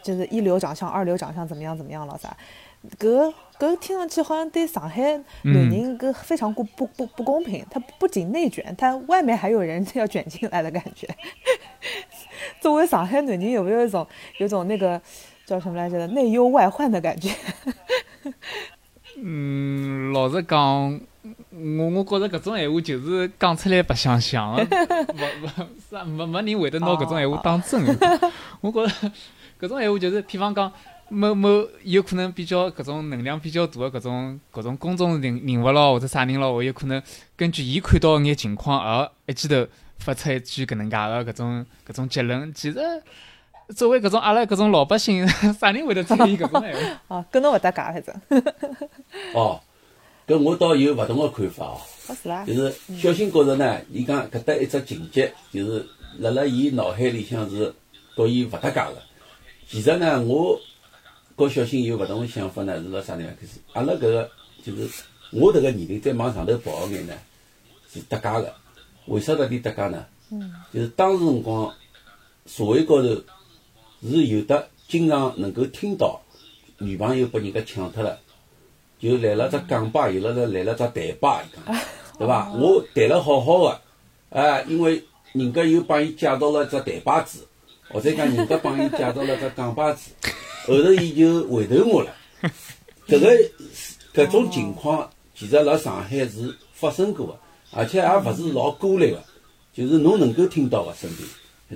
[0.03, 2.35] 就是一流长相、二流长相怎么样怎么样了啥，
[2.97, 5.01] 搿搿听上去好像对上海
[5.43, 11.07] 男人搿非常不不不不公平，他不仅内卷，他外面还有人要卷进来的感觉。
[12.59, 14.07] 作为上海男人，有没有一种
[14.39, 14.99] 有种那个
[15.45, 17.29] 叫什么来着的内忧外患的感觉？
[19.21, 20.99] 嗯，老实讲，
[21.51, 28.31] 我我觉着搿种闲话就是讲出来白相相个，勿勿啥没没人会得拿搿种闲话当真的。
[28.61, 29.11] 我觉着
[29.59, 30.71] 搿种闲话就是，比方讲
[31.09, 37.01] 某某有可能比较搿种能量比较大的搿种搿种公众人人物咯，或者啥人咯，我有可能
[37.35, 39.67] 根据伊看到个眼情况而一记头
[39.99, 42.51] 发出一句搿能介的搿种搿种结论。
[42.53, 42.79] 其实
[43.73, 45.27] 作为搿种阿拉搿种老百姓，
[45.59, 47.01] 啥人会得在意搿种闲话？
[47.17, 48.43] 哦， 跟侬勿搭界，反正。
[49.33, 49.59] 哦，
[50.27, 51.81] 搿我倒有勿同个看法哦。
[52.07, 52.53] 哦是啦就。
[52.53, 55.85] 是小新觉着呢，伊讲搿搭一只情节，就是
[56.19, 57.73] 辣辣伊脑海里向是
[58.15, 59.01] 和伊勿搭界个。
[59.67, 60.59] 其实呢，我
[61.35, 63.59] 和小新有勿同个想法呢，是辣啥地方开始？
[63.73, 64.29] 阿拉搿个
[64.63, 64.87] 就是
[65.31, 67.13] 我迭个年龄再往上头跑眼呢，
[67.91, 68.53] 是搭界个。
[69.07, 70.05] 为啥道理搭界呢？
[70.31, 70.53] 嗯。
[70.73, 71.73] 就是当时辰光，
[72.45, 73.09] 社会高头
[74.11, 76.21] 是有的，经常能够听到
[76.77, 78.19] 女朋友被人家抢脱了。
[78.99, 81.75] 就来了只港巴，有了只来了只台巴，伊讲，
[82.17, 82.51] 对伐？
[82.53, 83.81] 我谈了好好的，
[84.29, 87.45] 哎，因为人家又帮伊介绍了只台巴子，
[87.89, 90.11] 或者讲人家帮伊介绍了只港巴子，
[90.65, 92.15] 后头伊就回头我了。
[93.05, 93.29] 搿个
[94.13, 97.37] 搿种情况，其实辣上海是发生过个，
[97.71, 99.21] 而且也勿是老孤立个，
[99.73, 101.27] 就是侬能够听到个身边，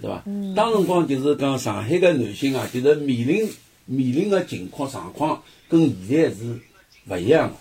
[0.02, 0.24] 晓得伐？
[0.56, 3.50] 当辰光就是讲上海个男性啊，就是面临
[3.86, 6.60] 面临个情况状况跟现在是
[7.10, 7.56] 勿一样个。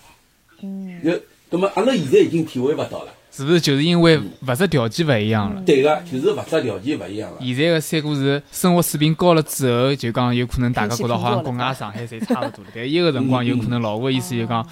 [0.63, 1.01] 嗯。
[1.03, 1.11] 就，
[1.49, 3.13] 葛末阿拉现在已经体会勿到了。
[3.29, 5.61] 是不是就是因为物质条件勿一样了？
[5.63, 7.37] 对个，就是物质条件勿一样了。
[7.39, 12.71] 现在个三个是生活水平高了之后，就讲有可能大家觉得好像国外、上海侪差勿多了。
[12.73, 14.67] 但伊个辰光有可能老吴个意思就讲，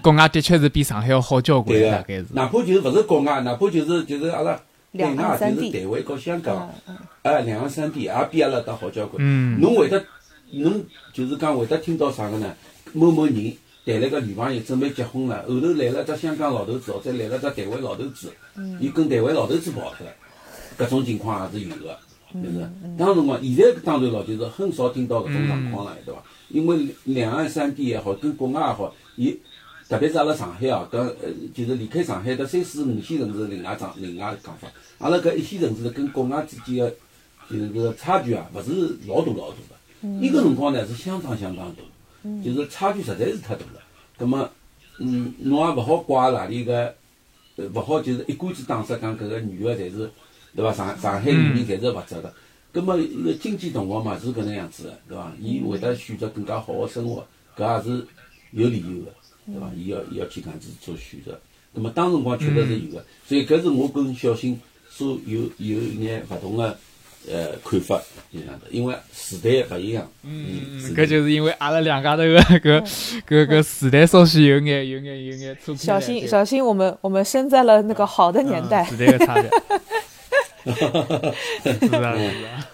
[0.00, 2.28] 国外的确是比上海要好交关大概是，。
[2.32, 4.60] 哪怕就是勿是国外，哪怕就是就是阿拉对
[4.92, 5.70] 两岸外，三地。
[5.70, 6.72] 就是台湾和香港。
[6.86, 9.16] 嗯，哎，两岸三地也比阿拉搭好交关。
[9.18, 9.60] 嗯。
[9.60, 10.04] 侬会得，
[10.52, 12.54] 侬就是讲会得听到啥个呢？
[12.92, 13.52] 某某人
[13.84, 18.32] 谈了个女朋友准备结婚了，后头来了只香港老头子，或者来了只台湾老头子，
[18.80, 20.12] 伊跟台湾老头子跑脱了，
[20.78, 21.98] 搿种情况也是有个，
[22.34, 26.22] 就是当辰光，现在当然咯，就是很少听到搿种状况了，对伐？
[26.48, 29.38] 因为两岸三地也好，跟国外也好，伊
[29.88, 31.14] 特别是阿拉上海哦，搿呃
[31.54, 36.90] 就是离开上海搿三四五线城市另外讲另外讲法，阿拉搿一线城市跟国外之间个
[37.48, 40.08] 就是搿个差距啊，勿是老大老大个。
[40.20, 43.80] 伊搿辰光呢是相当相当大，就是差距实在是太大了。
[44.18, 44.50] 葛么，
[44.98, 46.94] 嗯，侬也勿好怪哪里个，
[47.56, 50.10] 呃，勿好就是一竿子打死讲搿个女个侪是，
[50.54, 50.70] 对伐？
[50.72, 52.32] 上上海女人侪是勿值个。
[52.70, 55.32] 葛么，伊个经济状况嘛是搿能样子个，对伐？
[55.40, 58.06] 伊会得选择更加好个生活，搿也是
[58.50, 59.10] 有理由个，
[59.52, 59.70] 对伐？
[59.76, 61.38] 伊要伊要去搿样子做选择。
[61.72, 64.58] 那么当辰光确实是有个，所以搿是我跟小新
[64.88, 66.76] 所有有一眼勿同个
[67.30, 70.10] 呃看法一样的，因为时代勿一样。
[70.22, 72.82] 嗯，是搿就是因为阿拉两家头个搿
[73.28, 78.86] 搿搿时代稍许有眼有眼有眼小心小心，我们我们生在了那个好的年代嗯。
[78.86, 79.50] 时代个差别。
[80.68, 80.70] 是
[81.94, 82.68] 啊是啊，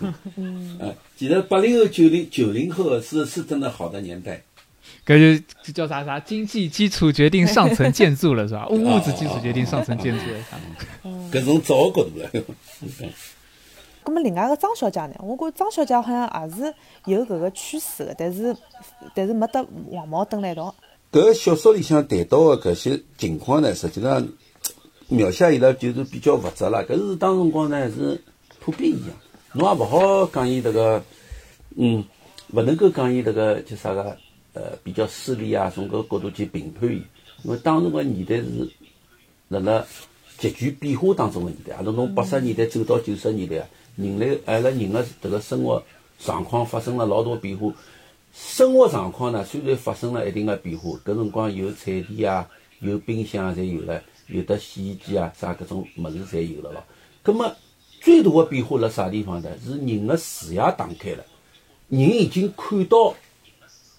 [0.81, 4.43] 呃，其实八零后、九零九零后是是真的好的年代。
[5.07, 8.67] 搿就就叫啥啥经济基础决定上层建筑了是吧？
[8.71, 10.59] 物物质基础决定上层建筑了啥？
[11.31, 12.31] 搿从早个角度来，
[14.05, 15.14] 咁么另外个张小姐呢？
[15.21, 16.75] 我觉着张小姐好像也是
[17.07, 18.57] 有搿个趋势个，但是
[19.14, 20.75] 但是没得黄毛蹲辣一道。
[21.12, 24.27] 搿小说里向谈到个搿些情况呢，实际上
[25.09, 26.85] 描写伊拉就是比较复杂了。
[26.87, 28.21] 搿是当辰光呢是
[28.61, 29.14] 普遍现象，
[29.53, 31.03] 侬也勿好讲伊迭个，
[31.77, 32.05] 嗯，
[32.53, 34.17] 勿能够讲伊迭个叫啥个，
[34.55, 37.03] 呃，比较势利啊，从搿角度去评判伊，
[37.43, 38.71] 因为当时个年代是
[39.49, 39.85] 辣辣
[40.38, 45.83] 急剧变化当中个年代，阿拉从八十年代走到九十年代啊，人类阿拉人个迭个生活
[46.19, 47.73] 状况发生了老大变化。
[48.33, 52.49] 生活状况呢，虽然发生了一定个变化，搿辰光有彩电啊，
[52.81, 56.83] 有冰箱啊，侪有了，有的洗衣机啊，啥搿种物事侪有了咯。
[57.23, 57.55] 葛么
[58.01, 59.51] 最大的变化辣啥地方呢？
[59.64, 61.25] 是人的视野打开了，
[61.88, 63.14] 人已经看到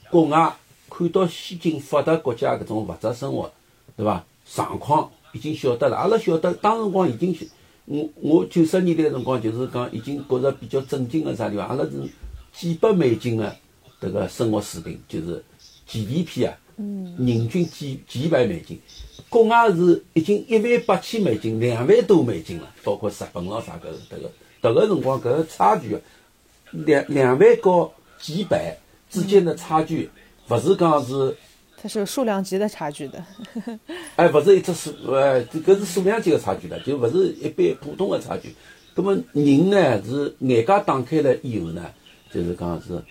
[0.10, 0.56] 国外，
[0.90, 3.52] 看到先进发达国家搿种物质生活，
[3.98, 4.24] 对伐？
[4.48, 7.48] 状况已经晓得了，阿拉晓得当辰光已经是，
[7.86, 11.92] 我我九十年代辰光就是讲已经觉着比较震惊个啥地方，阿拉是
[12.54, 13.56] 几百美金个
[14.00, 15.44] 迭个生活水平，就是
[15.88, 18.80] GDP 啊，人均几几百美金，
[19.28, 26.02] 国外是已经一万八千美金，两万多美金了，包括日本咯啥搿迭个，迭个辰光搿个差距啊，
[26.72, 28.78] 两两万和几百
[29.16, 30.10] 之间的差距，
[30.50, 31.36] 勿是讲是。
[31.82, 33.24] 它是有数量级的差距的。
[34.16, 38.56] 哎，勿是一只数，哎，这搿是数量级的差距了，就勿是一般普通的差距。
[38.96, 41.86] 葛么人呢是眼界打开了以后呢，
[42.34, 43.02] 就是讲是，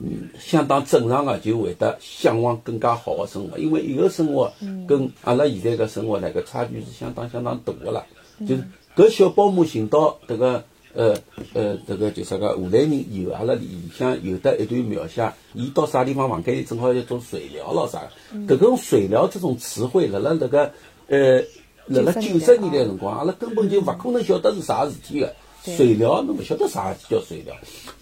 [0.00, 4.52] 嗯，相当正常的就会得向往更加好的生活，因为伊个生活
[4.88, 8.04] 跟阿拉现在个生活呢搿差距是相当相当大的了。
[8.40, 8.64] 就是
[8.96, 10.64] 搿小保姆寻到迭个。
[10.96, 11.16] 呃
[11.52, 18.02] 呃，这个就啥个荷兰人以后，阿拉里向有得一段描写，伊到啥地方房间里正好要做水疗咯啥
[18.46, 20.72] 个，搿种水疗这种词汇，辣辣迭个
[21.08, 21.40] 呃，
[21.86, 25.34] 辣辣九十年代辰光，阿拉根本就勿可能晓得是啥事体个。
[25.64, 27.54] 水疗侬勿晓得啥叫水疗，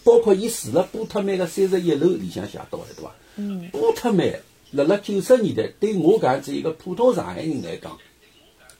[0.03, 3.11] 包括伊住辣波特曼个三十一楼里向写到的，对伐？
[3.37, 3.69] 嗯。
[3.71, 4.39] 波特曼
[4.71, 7.97] 辣辣九十年代，对我搿样子一个普通上海人来讲，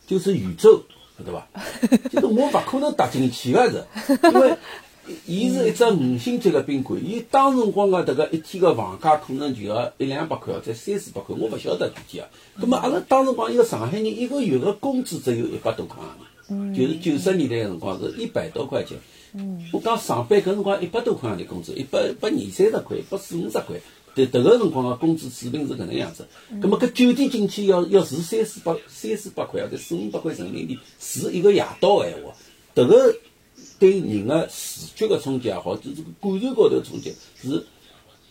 [0.07, 0.83] 就是宇宙。
[1.23, 1.47] 对伐？
[2.09, 3.85] 就是我勿可能踏进去个是，
[4.23, 4.57] 因为
[5.25, 12.27] 伊是一只五星级个宾馆，伊当辰光个迭个一天个房价可能就要一两百块，或者三四百块，我勿晓得具体个。
[12.59, 16.03] 葛末阿拉当辰光一个上海人一个月个工资只有一百多块
[16.49, 18.97] 洋钿，就是九十年代个辰光是一百多块钱。
[19.73, 23.75] 我讲上班搿辰光一百多块洋钿工资，一百一百二三十块，一百四五十块。
[24.15, 26.25] 对，迭个辰光个工资水平是搿能样子。
[26.61, 32.33] 葛末搿酒店进去要要住三四百三四百块，或者四五百块人民币住一个夜到个闲话，
[32.73, 33.13] 迭个
[33.77, 37.65] 对人个视觉个冲击也好，就是感受高头冲击是，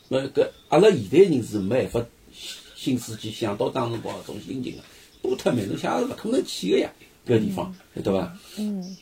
[0.09, 2.07] 呃搿阿拉现代人是没办法
[2.75, 4.83] 心思去想到当辰光搿种心情个。
[5.21, 6.91] 波特曼侬想也是勿可能去个呀，
[7.27, 8.39] 搿地方，晓得伐？
[8.57, 8.97] 嗯。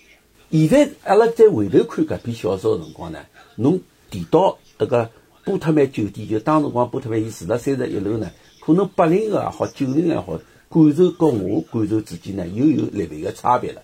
[0.51, 5.09] 现在阿拉再回头看搿篇小说个辰光呢，侬提到迭个。
[5.45, 10.39] 波特曼酒店就当辰光，波特曼伊住辣三十一楼呢，可能八零后也好，九零后也好，
[10.71, 13.83] 感受和我感受之间呢，又有略微个差别了，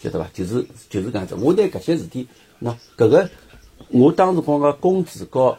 [0.00, 0.30] 晓得伐？
[0.32, 1.34] 就是就是搿样子。
[1.34, 2.28] 我拿搿些事体，
[2.62, 3.28] 喏搿个
[3.88, 5.58] 我当时光个工资和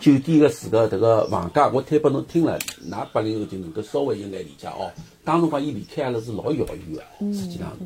[0.00, 2.58] 酒店个住个迭个房价，我推拨侬听了，
[2.90, 4.90] 㑚八零后就能够稍微有眼理解哦。
[5.22, 7.76] 当辰光伊离开阿拉是老遥远个，实际上。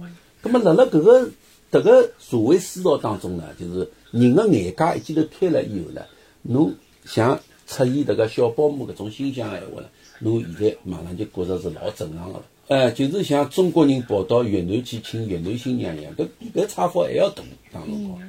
[0.41, 1.29] 葛末辣辣搿个
[1.73, 6.03] 迭个社会思潮当中呢，就是人个眼界一记头开了以后呢，
[6.43, 6.73] 侬。
[7.05, 9.89] 像出现迭个小保姆搿种形象个闲话呢，
[10.21, 12.45] 侬现在马上就觉着是老正常个了。
[12.69, 17.43] 哎，就是像中国人跑到越南去请越南新娘一样，搿搿差幅还要大。
[17.73, 18.21] 当辰光。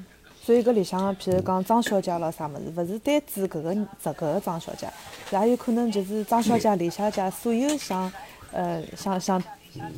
[0.46, 4.88] 所以搿里向，譬如讲张小姐咾啥物事，勿是单指搿个这搿个张小姐，
[5.32, 8.12] 也有可能就是张小姐、李小姐所有想，
[8.52, 9.42] 呃，想想，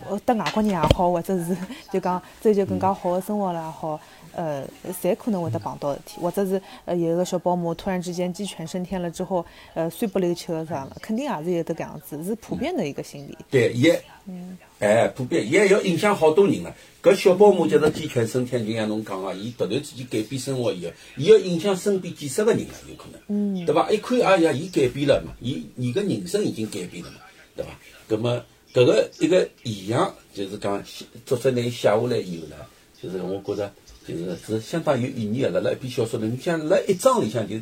[0.09, 1.55] 呃，得外国人也好，或者是
[1.91, 3.99] 就讲追求更加好的生活了也好。
[4.37, 4.67] 呃，
[5.01, 13.37] 侪可能会得碰到事体，或者是呃有一个小保姆突然之间鸡犬升天了之后，呃碎不溜秋的啥了，肯定也是有得搿样子，是普遍的一个心理。
[13.49, 14.03] 对，也，
[14.79, 16.75] 哎，普遍也要影响好多人了。
[17.01, 23.89] 搿小保姆就是鸡犬升天，就像侬讲个，伊突然之间改变生活以后，伊要影响身边几十个人了，有可能，嗯，对伐？
[23.89, 27.19] 一看，哎呀，伊改变了嘛，伊伊个人生已经改变了嘛，
[27.55, 27.71] 对伐？
[28.07, 28.43] 葛么
[28.75, 30.83] 搿个一个现象，就是讲
[31.25, 32.57] 作者拿伊写下来以后呢。
[33.01, 33.71] 就是我觉着
[34.05, 35.49] 就是是相当有意义个。
[35.49, 37.55] 辣辣一篇小说里，你像辣一章里向就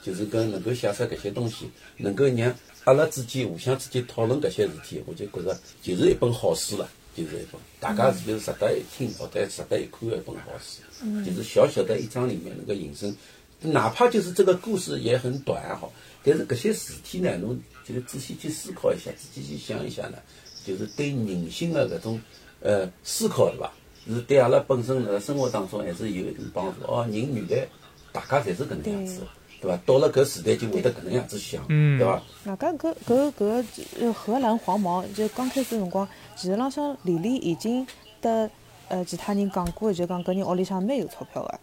[0.00, 2.54] 就是跟能够写出搿些东西，能够让
[2.84, 11.24] 阿拉之间互相之间讨论搿些事体，我就觉着就是一本好书了，就是一本大家是就是值得一听或者值得一看的一本好书。
[11.24, 13.16] 就是小小的一章里面能够引申，
[13.60, 15.90] 哪怕就是这个故事也很短哈，
[16.22, 20.18] 但是搿些事体呢，侬就是仔细去思考一下，仔细去想一下呢，
[20.64, 22.20] 就是对人性的搿种
[22.62, 23.70] 呃思考对伐？
[24.06, 27.06] 是对阿拉本身辣生活当中还是有一定帮助哦。
[27.10, 27.68] 人原来
[28.12, 29.26] 大家侪是搿能样子的，
[29.60, 29.80] 对伐？
[29.84, 32.20] 到了搿时代就会得搿能样子想，对伐？
[32.46, 33.64] 外加搿搿搿
[34.00, 37.86] 呃荷兰黄毛就刚开始辰光，其实浪向李丽已经
[38.20, 38.50] 得
[38.88, 41.60] 呃其他人讲过，就讲搿人屋里向蛮有钞票个。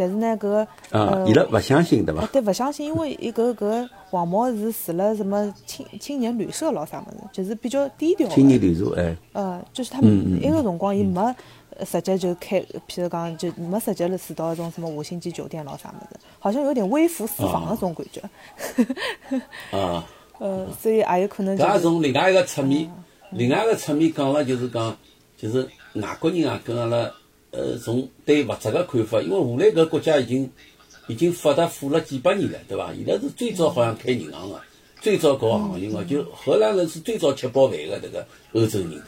[0.00, 2.24] 但是呢，搿个啊，呃伊拉勿相信对伐？
[2.32, 8.34] 对，勿相信，因为伊搿搿黄毛是住了什么青青年旅社咯啥物事，就是比较低调的。
[8.34, 11.20] 青年旅社哎，呃，就是他嗯嗯们那个辰光，伊没
[11.76, 18.22] 呃直接就开，譬如讲就没直接了住到一种什么五星级酒店咯啥物事，好像有点微服私访的种感觉。
[19.76, 20.02] 啊。
[20.40, 22.90] 呃，所以也有可能搿也从另外一个侧面，
[23.32, 24.96] 另外一个侧面讲了，就是讲，
[25.36, 27.10] 就是外国人啊，跟阿拉
[27.50, 30.50] 呃，从对物质个看法，因为荷兰搿国家已经
[31.08, 32.92] 已经发达富了几百年了，对伐？
[32.94, 34.60] 伊拉是最早好像开银行个，
[35.00, 39.02] 最早搞航运个，就荷兰人是最早吃饱饭个迭个欧洲人。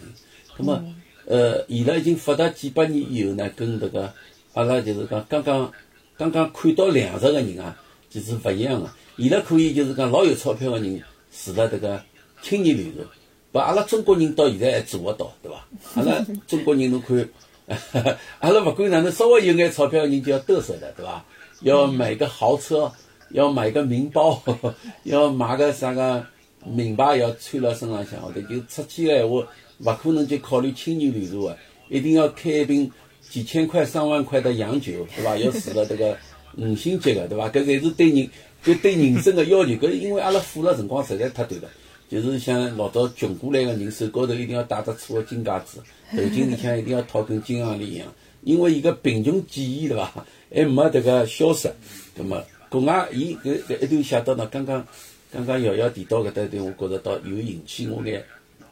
[0.57, 0.95] 那么，
[1.27, 4.13] 呃，伊拉已经发达几百年以后呢，跟迭个
[4.55, 5.73] 阿拉就是讲刚刚
[6.17, 7.77] 刚刚看到粮食个人啊，
[8.11, 8.91] 就是勿一样个。
[9.17, 12.03] 伊拉可以就是讲老有钞票个人住辣迭个
[12.43, 13.07] 青年旅社，
[13.53, 15.65] 把阿拉中国人到现在还做勿到，对伐？
[15.95, 17.29] 阿拉中国人侬看，
[18.41, 21.25] 阿拉勿管哪能，稍微有眼钞票个人就要得瑟的，对伐？
[21.61, 22.93] 要买个豪车，
[23.31, 24.43] 要买个名包，
[25.05, 26.27] 要买个啥个
[26.65, 29.47] 名牌要穿辣身浪向，后头就出去个闲话，
[29.79, 31.57] 勿可能就考虑青年旅社个，
[31.89, 32.91] 一定要开一瓶
[33.31, 35.37] 几千块、上万块的洋酒，对伐？
[35.37, 36.17] 要住了迭个
[36.59, 37.49] 五星级个，对伐？
[37.49, 38.29] 搿侪是对人，
[38.65, 39.71] 就对人生个要求。
[39.73, 41.69] 搿是因为阿拉富了辰光实在太短了，
[42.13, 45.79] 就是像老早穷过来个人，手高头一定要戴只粗个金戒指，
[46.15, 48.07] 头颈里向一定要套根金项链一样。
[48.43, 51.73] 因为伊个贫穷记忆对伐，还没迭个消失。
[52.15, 54.87] 葛么国外伊搿搿一段写到呢，刚刚
[55.33, 58.23] 刚刚瑶瑶提到搿搭一段，我觉着倒有引起我眼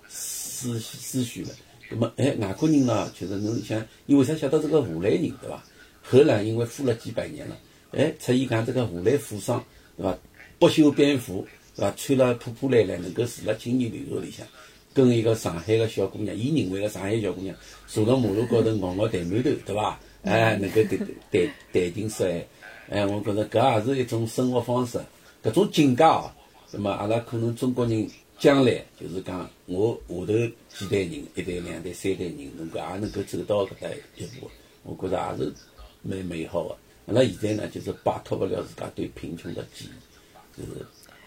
[0.07, 1.49] 思思绪了。
[1.88, 5.64] 葛么哎，外国人呢，就是侬想，伊为啥写到这个荷兰人对伐？
[6.03, 7.57] 荷兰因为富了几百年了，
[7.93, 9.64] 哎，出现讲这个荷兰富商
[9.97, 10.18] 对伐？
[10.59, 11.47] 不修边幅
[11.77, 11.91] 对伐？
[11.97, 14.47] 穿了破破烂烂，能够住辣青年旅社里向。
[14.93, 17.55] 跟一个上海个小姑娘，伊认为个上海小姑娘
[17.87, 20.01] 坐辣马路高头咬咬弹馒头，对伐？
[20.25, 22.47] 哎，能够谈谈谈情说爱，
[22.91, 24.99] 哎，我觉着搿也是一种生活方式，
[25.45, 26.31] 搿种境界哦。
[26.73, 30.33] 那么阿拉可能中国人将来就是讲，我下头
[30.77, 34.51] 几代人，一代、两代、三代人，能够也能够走到搿搭一步，
[34.83, 35.55] 我觉着也是
[36.03, 36.77] 蛮美好个。
[37.07, 40.85] 阿拉现在呢，就是摆脱勿了自家对贫穷的记忆，就是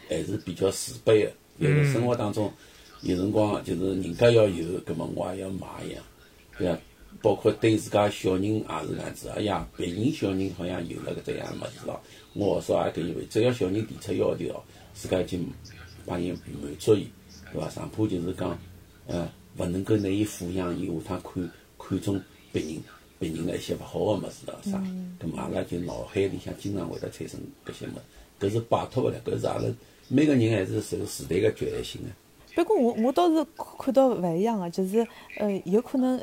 [0.10, 1.32] 还是比较自卑个。
[1.58, 2.52] 有个生活当中。
[3.06, 6.02] 有辰光就是人家要有，葛么我也要买一样，
[6.58, 6.80] 对伐？
[7.22, 9.28] 包括对自家小人也是搿样子。
[9.36, 12.00] 哎呀，别人小人好像有了搿只样物事咯，
[12.34, 13.26] 我少也跟伊会。
[13.26, 15.38] 只要小人提出要求哦，自家就
[16.06, 16.40] 帮伊满
[16.80, 17.06] 足伊，
[17.52, 17.70] 对伐？
[17.70, 18.58] 上怕就是讲，
[19.08, 22.22] 呃，勿能够拿伊抚养，伊下趟看看中
[22.54, 22.78] 别人
[23.20, 24.82] 别人的一些勿好个物事咯啥，
[25.20, 29.64] 葛么阿拉就脑海里向经常会得产生搿些物事，搿是摆脱勿了，搿是阿拉
[30.14, 32.08] 每个人还是受时代个局限性个。
[32.56, 33.44] 不过我我倒是
[33.80, 35.06] 看到勿一样个，就是
[35.40, 36.22] 呃，有可能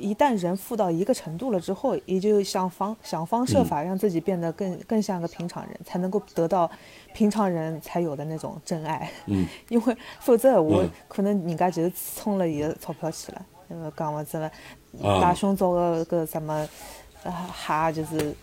[0.00, 6.68] 一旦人富到一个程度了之后，也就想方想方设法让自己变得更更像个平常人，才能够得到
[7.12, 9.08] 平常人才有的那种真爱。
[9.26, 14.50] 嗯， 因为否则我嗯可能人家就是冲了伊个钞票去了，那么讲么子了，
[15.04, 16.68] 啊大胸罩个个什么。
[17.24, 18.34] 啊，哈，就是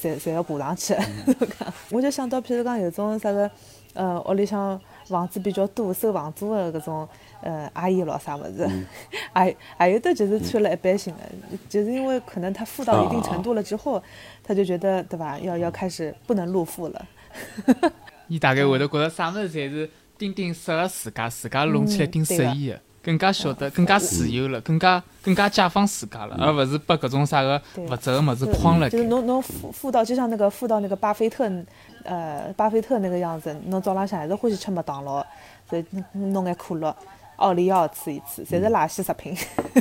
[0.00, 0.94] 侪侪要补上去，
[1.90, 3.50] 我就想到，譬如讲有种啥个，
[3.98, 7.08] 呃，屋里向房子比较多，收房租的搿种，
[7.42, 8.68] 呃，阿姨咯啥物事，
[9.34, 11.22] 还还有的就是穿了一般性的，
[11.68, 14.00] 就是因为可能他富到一定程度了之后，
[14.44, 17.06] 他就觉得对吧，要要开始不能露富了。
[18.28, 28.90] 你大概会得觉得啥物事侪是顶顶适合自家，自家弄起来顶适意个，更加晓得，更加自由了，更加更加解放自家了，而勿是被搿种啥个物质个物事框了。
[28.90, 31.50] 就是侬侬富富到就像那个富到那个巴菲特，
[32.04, 35.24] 呃，巴菲特那个样子，侬早浪向还是欢喜吃麦当劳，
[35.70, 35.82] 所以
[36.12, 36.94] 弄眼可乐、
[37.36, 39.34] 奥利奥吃一吃，侪是垃圾食品。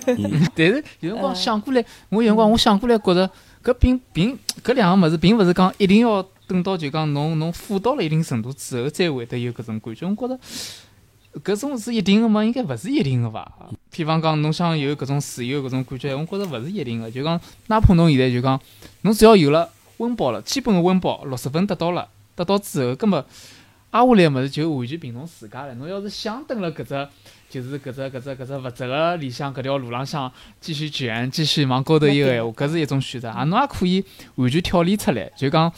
[0.55, 3.29] 但是有辰光想过来，我有辰光我想过来，觉着
[3.61, 10.05] 搿并并搿两个物事，并勿是讲一定要等到就讲侬侬富到了一定程度之后，才会得有搿种感觉。
[10.05, 10.39] 我觉着
[11.39, 12.43] 搿种是一定个吗？
[12.43, 13.51] 应该勿是一定个伐？
[13.91, 17.09] 比方讲，侬想有搿种自由搿种感觉，我觉着勿是一定个。
[17.09, 18.59] 就讲，哪怕侬现在就讲，
[19.01, 23.25] 侬只要有了温饱了，基本个温饱六十分得到了，得到之后，葛末
[23.91, 25.73] 挨下来物事就完全凭侬自家了。
[25.75, 27.07] 侬要是想蹲辣搿只，
[27.49, 33.43] 就是搿只搿只搿只物质个里向搿条路浪向继续卷，继续往高头一个闲话，搿是一种选择啊。
[33.45, 34.03] 侬也可以
[34.35, 35.71] 完全跳离出来，就讲。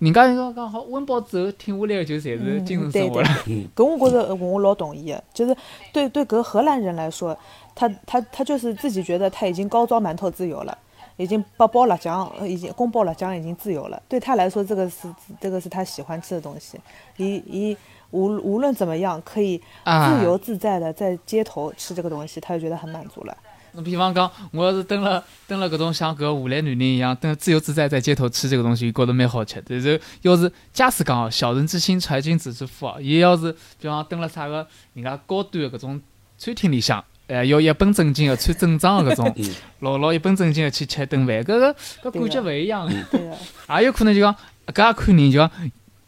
[0.00, 3.28] 人家讲讲好温饱之后挺下来个就侪是精神生活了。
[3.74, 5.56] 搿我觉着我老同意个，就是
[5.92, 7.36] 对对搿荷兰人来说，
[7.74, 10.76] 他他他就是自己觉得他已经高招馒头自由了，
[11.16, 14.02] 已经八包辣酱，已经宫保辣酱已经自由了。
[14.08, 15.08] 对他来说，这个是
[15.40, 16.78] 这个是他喜欢吃的东西。
[17.16, 17.76] 一一
[18.10, 23.34] 无无论怎么样，可以自由自在的在街头吃这个东西，他就觉得很满足了。
[23.34, 29.62] 侬比方讲，我要是蹲了蹲了搿种像搿荷兰男人一样，蹲自由自在在街头吃这个东西，觉得蛮好吃。
[29.66, 36.00] 但是要是假使讲哦，小人之心揣君子之腹哦，伊要是比方蹲了啥个人家高端的搿种
[36.38, 39.34] 餐厅里向，哎，要一本正经的穿正装的搿种，
[39.80, 42.88] 老老一本正经的去吃一顿饭，搿个搿感觉勿一样。
[43.10, 44.34] 对个，也有可能就讲
[44.66, 45.50] 搿也看人，就讲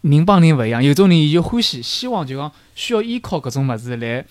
[0.02, 0.82] 人帮人勿一样。
[0.82, 4.24] 有种人伊就欢喜，希望就讲需要依靠搿种物事来。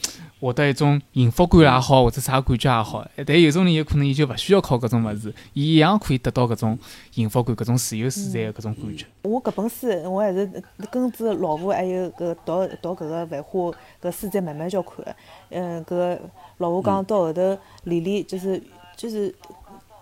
[0.46, 6.78] 获得一种幸福感也好，或者啥感觉也好，但有种人有可能伊就勿需要靠搿种物事，伊一样可以得到搿种
[7.12, 9.08] 幸福感、搿种自由自在的搿种感觉。
[9.24, 10.48] 我搿本书我还是
[10.91, 15.16] 跟着老婆还有搿读读搿个繁花搿书再慢慢叫看。
[15.50, 16.20] 嗯，搿
[16.60, 18.62] 老婆讲到后头，李丽就是
[18.96, 19.34] 就是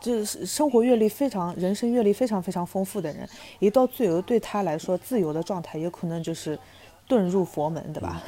[0.02, 3.26] 就是生活阅历非常、人生阅历非常非常丰富的人，
[3.60, 6.60] 一到最后对他来说，自由的状态有可能就是
[7.08, 8.22] 遁入佛门，对吧？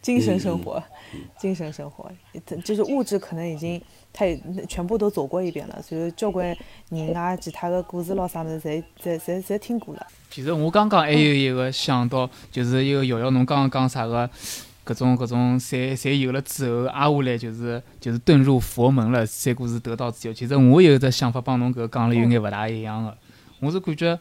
[0.00, 0.82] 精神生活，
[1.38, 2.10] 精神生活，
[2.64, 3.80] 就是物质可能已经
[4.12, 4.24] 他
[4.68, 6.56] 全部都走过一遍了，所以交关
[6.90, 10.06] 人啊，其他的故事咯啥么子，侪侪侪侪听过了。
[10.30, 14.28] 其实我刚刚还有一个想到，就是一个瑶瑶侬刚刚讲啥个，
[14.84, 20.34] 各种各种，侪侪有了之后，挨下来就是就是遁入佛门了，三故事得到自由。
[20.34, 23.16] 其实我有一只想法帮侬搿讲了有眼勿大一样的，
[23.60, 24.18] 我是感觉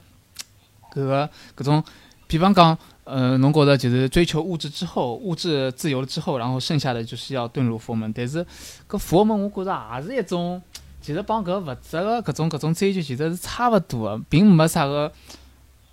[0.91, 1.83] 搿个搿种，
[2.27, 2.77] 比方讲。
[3.07, 8.11] 嗯，侬觉着就是追求物质之后，物质自由了之后，然后剩下的就是要遁入佛门。
[8.11, 8.43] 但是，
[8.89, 10.59] 搿佛门我觉着也是一种，
[11.01, 15.11] 其实帮搿物质的搿种搿种追求其实是差勿多的，并没啥个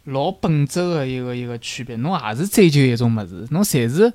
[0.05, 1.97] 老本质的一个一个区别。
[1.97, 4.11] 侬也是追求一种物事，侬侪是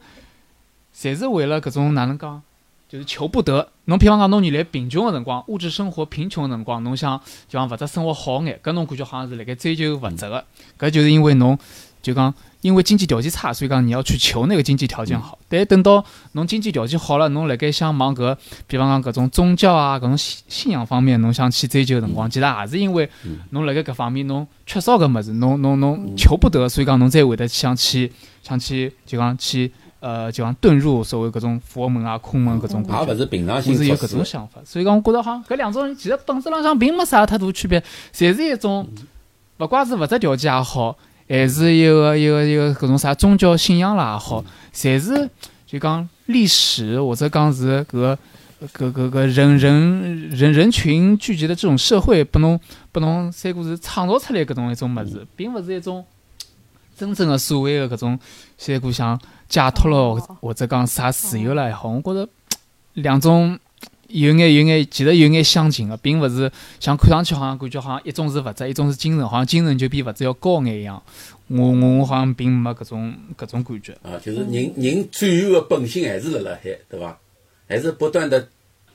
[0.95, 2.41] 侪是为了搿种哪能讲，
[2.89, 3.67] 就是求不得。
[3.85, 10.43] 侬比方讲，侬原来贫穷个辰光，物质生活贫穷个辰光，侬想就讲物质生活好眼，搿侬感觉好像是辣盖追求物质个，
[10.79, 11.57] 搿就是因为侬
[12.01, 12.33] 就讲。
[12.61, 15.37] 因为经济条件差，所以讲你要去求那个经济条件好。
[15.47, 18.35] 但等到侬经济条件好了，侬辣盖想往搿，
[18.65, 23.07] 比方讲搿种宗教啊、搿种信信仰方面，侬想去追求个辰光，其实也是因为
[23.51, 28.11] 侬辣盖搿方面侬缺少搿物事，侬侬侬求不得，所以讲侬才会得想去
[28.41, 32.83] 想去就讲去呃就像遁入所谓搿种佛门啊、空门搿种。
[32.83, 37.81] 也勿是平常心是有搿种想法，所以讲我觉得好像搿两种人其实本质浪向并没啥太大区别，
[38.13, 38.87] 侪是一种，
[39.59, 40.97] 勿怪是物质条件也好。
[41.29, 44.41] 还是一个一个一个搿种啥宗教信仰啦也好，
[44.73, 45.29] 侪是
[45.65, 48.15] 就讲历史或者讲是搿
[48.73, 52.57] 搿搿搿人人人人群聚集的这种社会，拨侬
[52.93, 56.05] 拨侬三个是创造出来搿种一种物事，并勿是一种
[56.95, 58.17] 真正的所谓的搿种
[58.57, 62.29] 三个像解脱了或者讲啥自由了也好，我觉着
[62.93, 63.59] 两种。
[64.09, 71.03] 有眼有眼，其实有眼相近的，并勿是像看上去好像感觉好像一种是物质，一种是精神，好像精神就比物质要高眼一样。
[71.47, 73.91] 我我我好像并没搿种搿种感觉。
[74.03, 77.19] 啊，就是人人最后的本性还是辣辣海，对伐？
[77.67, 78.47] 还是不断的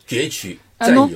[0.08, 1.06] 攫取占有，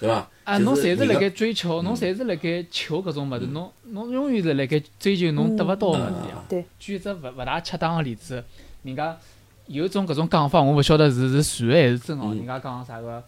[0.00, 0.28] 对伐？
[0.42, 6.42] 啊，侬侪是辣盖追求，侬侪是辣盖求搿种物事，侬侬永远是辣盖追求侬得勿到个物事呀。
[6.48, 6.64] 对。
[6.80, 8.42] 举一只勿勿大恰当个例子，
[8.84, 9.16] 人家
[9.66, 12.32] 有种搿种讲法，我勿晓得是是传还是真哦。
[12.34, 13.22] 人家讲啥个？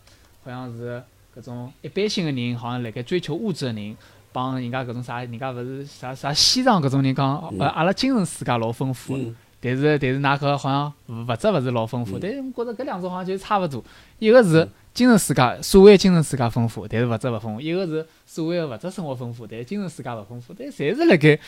[0.45, 1.03] 好像是
[1.37, 3.97] 搿种一般性的人，好像辣盖追求物质的人，
[4.33, 9.19] 帮人家搿种啥，人家勿是啥啥西藏搿种人讲，呃，阿拉精神世界老丰富，
[9.61, 13.83] 但是但是㑚搿好像物质勿是老丰富，但是我觉着搿两种好像就差勿多，
[14.21, 21.39] 一个是精神世界，所谓精神世界丰富，但是物质勿丰富；一个是所谓的物质生活丰富，但是精神世界勿丰富，但侪是辣盖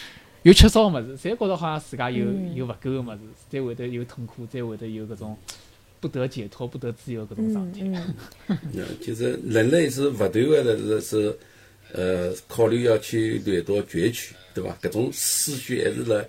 [0.43, 2.25] 有缺少个物事，侪觉着好像自家有
[2.55, 3.19] 有勿够个物事，
[3.51, 5.37] 才会得有痛苦，才会得有搿种。
[6.01, 7.81] 不得解脱、不得自由，搿种状态。
[8.47, 8.57] 嗯，
[9.03, 11.39] 就是人类是勿断个是是
[11.93, 14.77] 呃考虑要去掠夺、攫取，对伐？
[14.81, 16.25] 搿种思绪还是辣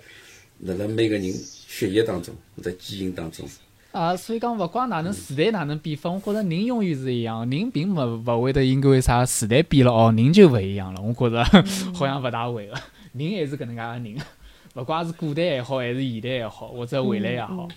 [0.62, 3.48] 辣辣每个人血液当中或者基因当中。
[3.92, 11.00] 啊，所以讲勿管哪能时代哪能变化，我觉着人永远是一样，人并勿勿会得因为啥时代变了哦，人就勿一样了。
[11.00, 11.44] 我觉着
[11.94, 12.74] 好像勿大会个，
[13.12, 14.16] 人还是搿能介个人，
[14.76, 17.68] 勿管是古代也好，还是现代也好，或者未来也好。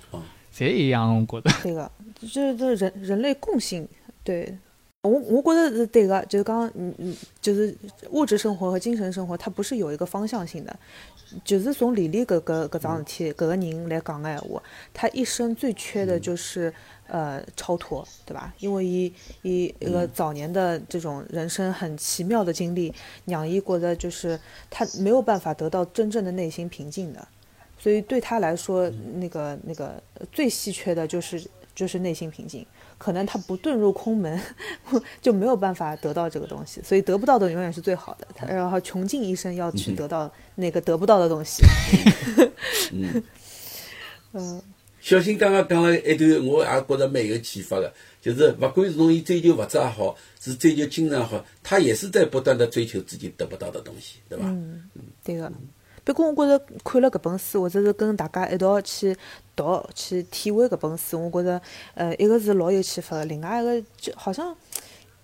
[0.53, 1.51] 侪一样，我觉得。
[1.63, 3.87] 对个，就是人人类共性，
[4.23, 4.55] 对
[5.03, 7.75] 我我觉得是对个，就是讲嗯嗯，就是
[8.11, 10.73] 物质生活和精神生活，它不是有一个方向性的。
[11.43, 16.71] 就是从李丽搿搿搿桩事体，搿个人来讲个闲话，他一生最缺的就是
[17.07, 18.53] 呃超脱，对吧？
[18.59, 22.93] 因为伊伊一个早年的这种人生很奇妙的经历，
[23.25, 24.39] 让伊觉得就是
[24.69, 27.27] 他没有办法得到真正的内心平静的，
[27.77, 30.01] 所以对他来说，那个那个
[30.31, 31.43] 最稀缺的就是
[31.73, 32.65] 就是内心平静。
[33.03, 34.39] 可能他不遁入空门，
[35.21, 38.25] 就没有办法得到这个东西，所以得不到的永远是最好的。
[38.33, 41.63] 他然后穷尽一生要去得到那个得不到的东西。
[42.93, 43.21] 嗯，
[44.31, 44.61] 嗯，
[45.01, 54.45] 小新刚刚讲了一段，我也觉着蛮有启发的，就是不管是侬伊追求物质也好，是追求精神也好，他也是在不断的追求自己得不到的东西，对吧？
[54.47, 54.89] 嗯，
[55.25, 55.51] 对个。
[56.03, 59.15] 不过我觉着看了搿本书，或者是跟大家一道去
[59.55, 61.61] 读、去体会搿本书，我觉着，
[61.95, 64.55] 呃，一个是老有启发的，另外一个就好像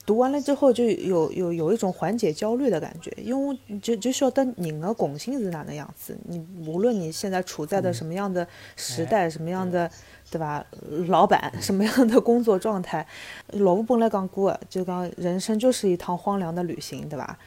[0.06, 6.18] 读完了之后就有有有一种缓解焦虑的感觉，因为就就晓得人的共性是哪能样子。
[6.28, 9.92] 你无论你现在处在的什么样的时代、什么样的，
[10.32, 10.66] 对吧？
[11.10, 13.06] 老板 什么样的工作状态，
[13.50, 17.38] 老吴本来讲过，就讲人生就是一趟荒凉的旅行，对吧？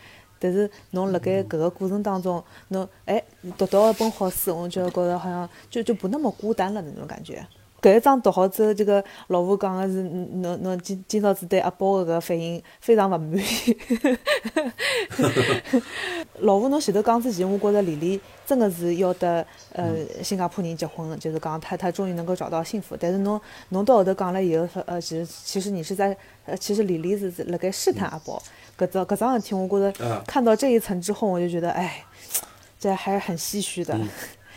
[0.43, 3.23] 但是侬辣盖搿个过程当中，侬哎
[3.57, 7.47] 读到一本好书，我就觉着好像就就不那么孤单了那种感觉。
[7.83, 13.77] 搿一章读好之后，这个老吴讲个是，侬侬今今朝子对阿宝个搿个反应非常勿满意。
[16.39, 22.97] 老吴侬前头讲之前，我觉着李丽真的是要得呃新加坡人结婚，就是讲她她终于能够找到幸福。
[22.97, 26.17] 但是侬侬到后头讲了以后，呃，其实其实你是在
[26.47, 28.41] 呃，其实李丽是辣盖试探阿宝。
[28.79, 32.05] 搿桩搿桩事体，我觉着看到这一层之后，我就觉得，哎，
[32.79, 33.99] 这还是很唏嘘的。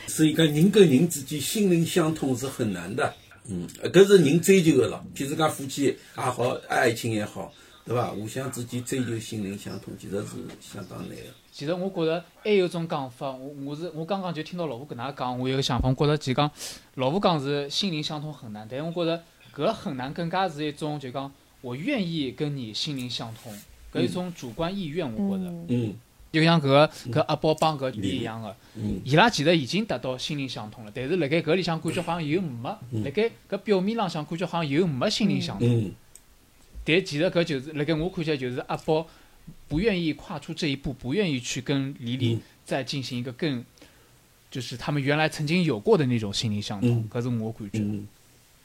[0.08, 3.14] 是一个人跟人之间心灵相通是很难的，
[3.50, 5.04] 嗯，搿是人追求的咯。
[5.16, 7.54] 譬如讲夫妻也好，爱情也好，
[7.86, 8.08] 对伐？
[8.08, 10.28] 互相之间追求心灵相通，其实是
[10.62, 11.16] 相当难的。
[11.52, 16.50] 其实我觉着还有种讲法，我我是我刚刚就听到老吴跟㑚讲，我有个想法，我觉着其实讲
[16.96, 19.24] 老婆讲是心灵相通很难，但是我觉着
[19.56, 21.32] 搿很难更加是一种就讲
[21.62, 23.54] 我愿意跟你心灵相通。
[23.94, 25.94] 搿一种主观意愿，我觉着，嗯，
[26.36, 32.70] 就像搿个搿阿宝帮搿女一样的，嗯，伊拉其实已经达到心灵相通了，但是辣盖搿里向感觉好像又没，
[33.06, 35.92] 辣盖搿表面浪向感觉好像又没心灵相通，嗯，
[36.84, 39.08] 但其实搿就是辣盖我看起来就是阿宝
[39.70, 43.64] 不愿意跨出这一步，不愿意去跟李李再进行一个更，
[44.52, 47.80] 就是他们原来曾经有过的那种心灵相通，搿是我感觉。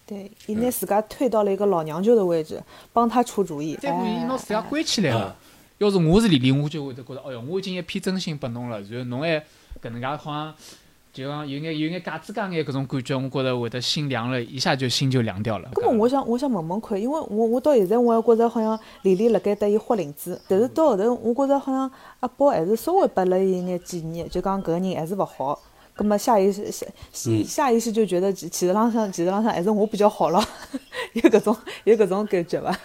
[0.07, 2.61] 对，伊拿自家推到了一个老娘舅的位置，
[2.93, 3.77] 帮他出主意。
[3.77, 5.37] 再不伊拿自家关起来了。
[5.81, 9.39] 要是我是李丽，我就会得觉着，哎哟，我已经一片真心拨侬了，然后侬还
[9.83, 10.55] 搿能介好像，
[11.11, 15.71] 就讲有眼有眼假子假眼搿种感觉，我觉着会得心凉了，一下就心就凉掉了。
[15.73, 25.59] 搿么我想我想问问看，因为我我到现在我还觉着好像李丽辣盖搭伊豁领子，但是到后头我觉着好像阿宝还是稍微拨了伊眼建议，就讲搿个人还是勿好。
[25.97, 26.87] 那么下意识下
[27.43, 30.43] 下意识就觉得其其实浪向其实浪向还是我比较好了，
[31.15, 32.79] 有搿种有搿种感觉伐？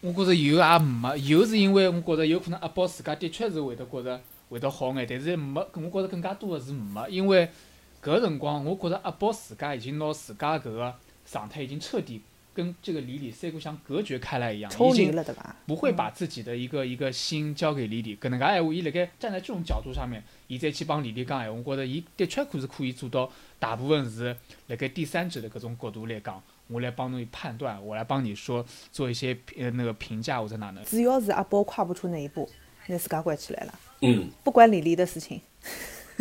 [0.00, 7.48] 我觉着有也没，有是因为我觉着有可能阿宝自家的确是会得觉着会得好眼，但是没，我觉着更加多的是没，因为
[8.02, 10.94] 搿辰光我觉着阿宝自家已经拿自家搿个
[11.24, 12.22] 状态已经彻底。
[12.52, 15.54] 跟这个李李三姑像隔绝开来一样，抽离了对吧？
[15.66, 18.16] 不会把自己的一个一个心交给李李。
[18.16, 23.30] 搿能介闲话，伊辣盖站在这种角度上面，伊再去帮李李讲闲话，我觉着伊的确可是可以做到
[23.60, 24.36] 大部分是
[24.66, 30.84] 辣盖第三者的搿种角度来讲，我来帮你判断，我来帮你说做一些呃那个评价我在哪能。
[30.84, 32.48] 只要是阿宝跨不出那一步，
[32.86, 33.78] 拿自家关起来了。
[34.02, 34.30] 嗯。
[34.44, 35.40] 不管李丽的事情。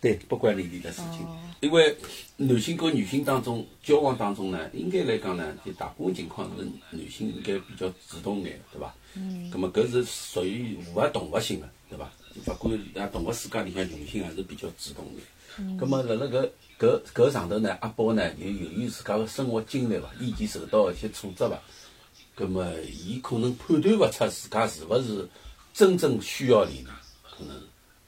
[0.00, 1.26] 对，不管李丽的事情，
[1.58, 1.96] 因为
[2.36, 6.64] 男性跟女性当中交往当中呢，应该来讲呢，就大部分情况是
[6.96, 8.94] 男性应该比较主动眼，对吧？
[9.14, 9.50] 嗯。
[9.50, 12.08] 那么搿是属于符合动物性的，对伐？
[12.46, 15.22] 勿管啊动物世界里向女性还是比较主动的。
[15.58, 15.78] 嗯。
[15.78, 21.58] 咁么辣辣搿搿搿上头呢，阿宝呢又由于自家个生活经历伐，以前受到一些挫折伐，
[22.36, 25.28] 咁么伊可能判断勿出自家是勿是
[25.72, 26.86] 真正需要李李，
[27.36, 27.56] 可能。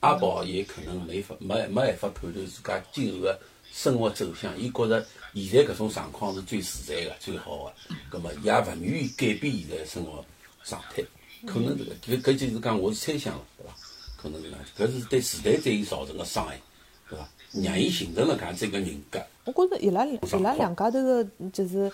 [0.00, 3.38] 阿宝也可能没法没没办法判断自家今后个
[3.70, 5.04] 生活走向，伊觉着
[5.34, 10.24] 现在搿种状况是最自在个、最好的，葛末伊也勿愿意改变现在生活
[10.64, 11.02] 状态。
[11.46, 13.74] 可能这个搿搿就是讲我是猜想了，对伐？
[14.20, 16.60] 可能是搿是对时代对伊造成的伤害，
[17.08, 17.28] 对伐？
[17.62, 19.20] 让伊形成了搿样一个人格。
[19.44, 21.90] 我觉着伊拉伊拉两家头个就是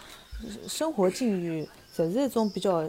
[0.68, 1.66] 生活境遇。
[1.97, 2.87] 侪是一种比较，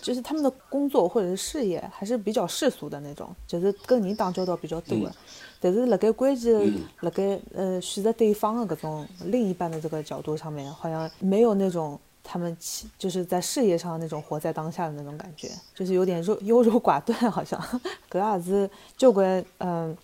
[0.00, 5.14] 就是他们的工作或者是事业还是比较世俗的那种，就是跟人打交道比较多的。
[5.60, 12.00] 但是辣盖关键辣盖呃选择对方的搿种另一半的这个角度上面，好像没有那种
[12.32, 12.56] 他们
[12.96, 17.60] 就是在事业上那种活在当下的那种感觉，就是有点优优柔寡断，好像。
[18.08, 19.96] 搿也是交关嗯，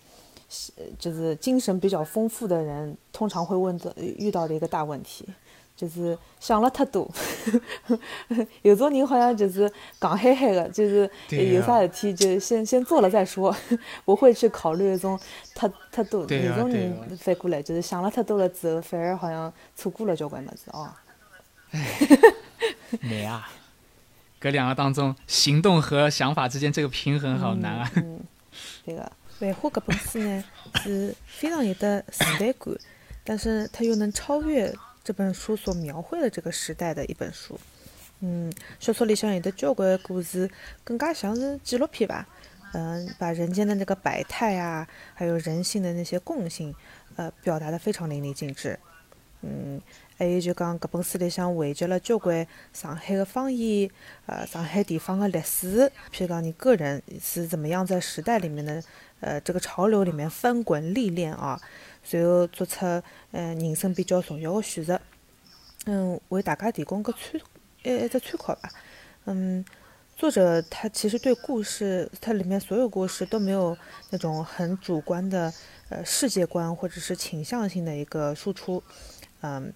[0.99, 5.25] 就是精神比较丰富的人通常会问的遇到的一个大问题。
[5.73, 7.07] 就是想了太多，
[8.63, 9.71] 有种人好像就是
[10.01, 13.55] 讲嗨嗨的，就是有啥事体就先先做了再说，
[14.03, 15.17] 不会去考虑一种
[15.53, 16.21] 太太多。
[16.21, 20.71] 有种人反过来就是想了太多了之后，反而好像错过了交关么子
[21.71, 21.79] 哦。
[23.01, 23.49] 难啊！
[24.39, 27.91] 搁两个当中，行动和想法之间这个平衡好难啊。
[27.95, 28.19] 嗯，
[28.85, 29.01] 对个。
[29.39, 30.43] 《繁花》搿本书呢
[30.83, 32.75] 是非常有的时代感，
[33.23, 34.73] 但是它又能超越。
[35.03, 37.57] 这本书所描绘的这个时代的一本书，
[38.19, 40.51] 嗯，小说里向有的交关故事，
[40.83, 42.27] 更加像是纪录片吧，
[42.73, 46.75] 嗯，把人间的那个百态啊，还有人性的那些共性，
[47.15, 48.77] 呃，表达的非常淋漓尽致，
[49.43, 49.81] 嗯，
[50.17, 53.87] 还有就讲搿本书里向汇集了交关上海的方言，
[54.25, 58.83] 呃，上海地方的历史，譬如讲你个人是怎么样在时代里面的，
[59.19, 61.61] 呃，这个潮流里面翻滚历练啊。
[62.03, 62.85] 随后做出
[63.31, 64.99] 嗯人生比较重要的选择，
[65.85, 67.39] 嗯，为大家提供个参
[67.83, 68.69] 一一只参考吧。
[69.25, 69.63] 嗯，
[70.15, 73.77] 作者他其实对故事，它里面所有故事都没有
[74.09, 75.53] 那种很主观的
[75.89, 78.81] 呃世界观或者是倾向性的一个输出。
[79.41, 79.71] 嗯，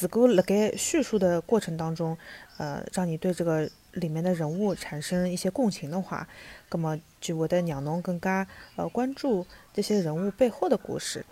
[0.00, 2.16] 如果辣盖叙述的过程当中，
[2.58, 6.28] 呃，让你对这个里面的人物产生一些共情的话，
[6.70, 8.46] 那么就会得让侬更加
[8.76, 11.24] 呃关注这些人物背后的故事。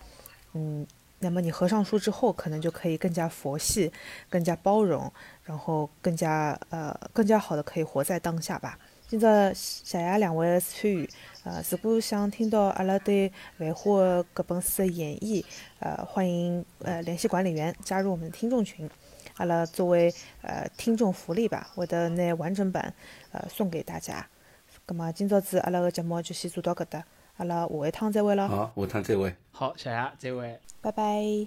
[0.54, 0.86] 嗯，
[1.18, 3.92] 那么你合上书之后，可能就可以更加佛系，
[4.30, 5.12] 更加包容，
[5.44, 8.78] 然后更加呃更加好的可以活在当下吧。
[9.06, 11.08] 今朝谢谢两位参与，
[11.44, 13.28] 呃，如果想听到阿拉对
[13.58, 14.00] 《繁花》
[14.34, 15.44] 搿本书的演绎，
[15.78, 18.88] 呃，欢迎呃联系管理员加入我们的听众群。
[19.36, 22.94] 阿拉作为呃听众福利吧，会得拿完整版
[23.32, 24.26] 呃送给大家。
[24.86, 27.04] 葛么今朝子阿拉个节目就先做到搿搭。
[27.36, 28.48] 阿拉下一趟再会咯。
[28.48, 29.34] 好，下趟再会。
[29.50, 30.58] 好，谢谢，再会。
[30.80, 31.46] 拜拜。